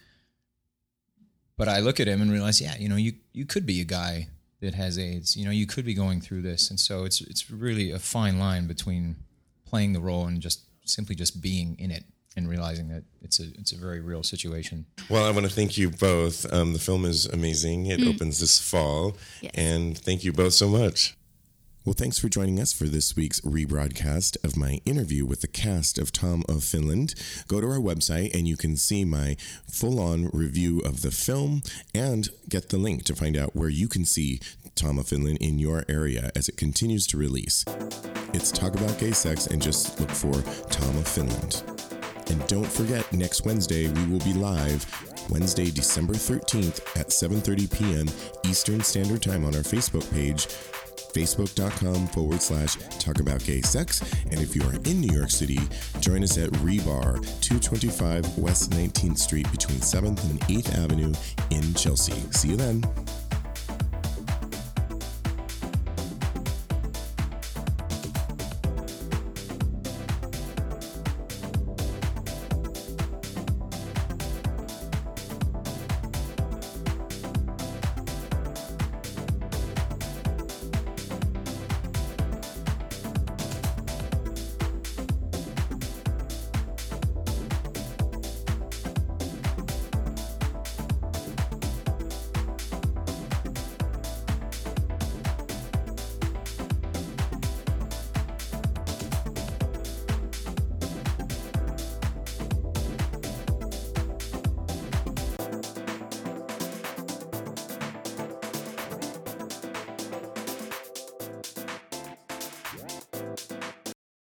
But 1.57 1.67
I 1.67 1.79
look 1.79 1.99
at 1.99 2.07
him 2.07 2.21
and 2.21 2.31
realize, 2.31 2.61
yeah, 2.61 2.75
you 2.77 2.89
know, 2.89 2.97
you 2.97 3.13
you 3.33 3.45
could 3.45 3.65
be 3.65 3.81
a 3.81 3.85
guy 3.85 4.27
that 4.61 4.73
has 4.73 4.97
AIDS. 4.99 5.35
You 5.35 5.45
know, 5.45 5.51
you 5.51 5.65
could 5.65 5.85
be 5.85 5.93
going 5.93 6.21
through 6.21 6.41
this, 6.41 6.69
and 6.69 6.79
so 6.79 7.03
it's 7.05 7.21
it's 7.21 7.49
really 7.49 7.91
a 7.91 7.99
fine 7.99 8.37
line 8.37 8.67
between 8.67 9.15
playing 9.65 9.93
the 9.93 9.99
role 9.99 10.25
and 10.27 10.41
just 10.41 10.61
simply 10.85 11.15
just 11.15 11.41
being 11.41 11.75
in 11.79 11.91
it 11.91 12.03
and 12.35 12.47
realizing 12.47 12.87
that 12.89 13.03
it's 13.21 13.39
a 13.39 13.45
it's 13.57 13.71
a 13.71 13.77
very 13.77 13.99
real 13.99 14.23
situation. 14.23 14.85
Well, 15.09 15.25
I 15.25 15.31
want 15.31 15.45
to 15.47 15.51
thank 15.51 15.77
you 15.77 15.89
both. 15.89 16.51
Um, 16.53 16.73
the 16.73 16.79
film 16.79 17.05
is 17.05 17.25
amazing. 17.25 17.87
It 17.87 18.05
opens 18.07 18.39
this 18.39 18.59
fall. 18.59 19.17
Yes. 19.41 19.51
And 19.55 19.97
thank 19.97 20.23
you 20.23 20.31
both 20.31 20.53
so 20.53 20.67
much. 20.69 21.17
Well, 21.87 21.93
thanks 21.93 22.19
for 22.19 22.27
joining 22.27 22.59
us 22.59 22.73
for 22.73 22.83
this 22.83 23.15
week's 23.15 23.39
rebroadcast 23.39 24.43
of 24.43 24.57
my 24.57 24.81
interview 24.83 25.25
with 25.25 25.39
the 25.39 25.47
cast 25.47 25.97
of 25.97 26.11
Tom 26.11 26.43
of 26.49 26.65
Finland. 26.65 27.15
Go 27.47 27.61
to 27.61 27.67
our 27.67 27.79
website 27.79 28.35
and 28.35 28.45
you 28.45 28.57
can 28.57 28.75
see 28.75 29.05
my 29.05 29.37
full 29.71 30.01
on 30.01 30.29
review 30.33 30.81
of 30.81 31.01
the 31.01 31.11
film 31.11 31.61
and 31.95 32.27
get 32.49 32.67
the 32.67 32.77
link 32.77 33.05
to 33.05 33.15
find 33.15 33.37
out 33.37 33.55
where 33.55 33.69
you 33.69 33.87
can 33.87 34.03
see 34.03 34.41
Tom 34.75 34.99
of 34.99 35.07
Finland 35.07 35.37
in 35.39 35.59
your 35.59 35.85
area 35.87 36.29
as 36.35 36.49
it 36.49 36.57
continues 36.57 37.07
to 37.07 37.17
release. 37.17 37.63
It's 38.33 38.51
Talk 38.51 38.75
About 38.75 38.99
Gay 38.99 39.11
Sex 39.11 39.47
and 39.47 39.61
just 39.61 39.97
look 39.97 40.11
for 40.11 40.33
Tom 40.69 40.97
of 40.97 41.07
Finland. 41.07 41.63
And 42.29 42.45
don't 42.47 42.69
forget, 42.69 43.09
next 43.13 43.45
Wednesday 43.45 43.87
we 43.87 44.05
will 44.07 44.19
be 44.25 44.33
live, 44.33 44.85
Wednesday, 45.29 45.71
December 45.71 46.15
13th 46.15 46.99
at 46.99 47.07
7.30 47.07 47.71
p.m. 47.71 48.07
Eastern 48.43 48.81
Standard 48.81 49.23
Time 49.23 49.45
on 49.45 49.55
our 49.55 49.61
Facebook 49.61 50.11
page, 50.11 50.47
facebook.com 51.13 52.07
forward 52.07 52.41
slash 52.41 52.75
talk 52.99 53.19
about 53.19 53.43
gay 53.43 53.61
sex. 53.61 54.01
And 54.31 54.39
if 54.39 54.55
you 54.55 54.63
are 54.63 54.73
in 54.73 55.01
New 55.01 55.15
York 55.15 55.31
City, 55.31 55.59
join 55.99 56.23
us 56.23 56.37
at 56.37 56.49
Rebar, 56.63 57.15
225 57.41 58.37
West 58.37 58.71
19th 58.71 59.17
Street 59.17 59.49
between 59.51 59.79
7th 59.79 60.23
and 60.29 60.39
8th 60.41 60.83
Avenue 60.83 61.13
in 61.51 61.73
Chelsea. 61.73 62.13
See 62.31 62.49
you 62.49 62.57
then. 62.57 62.83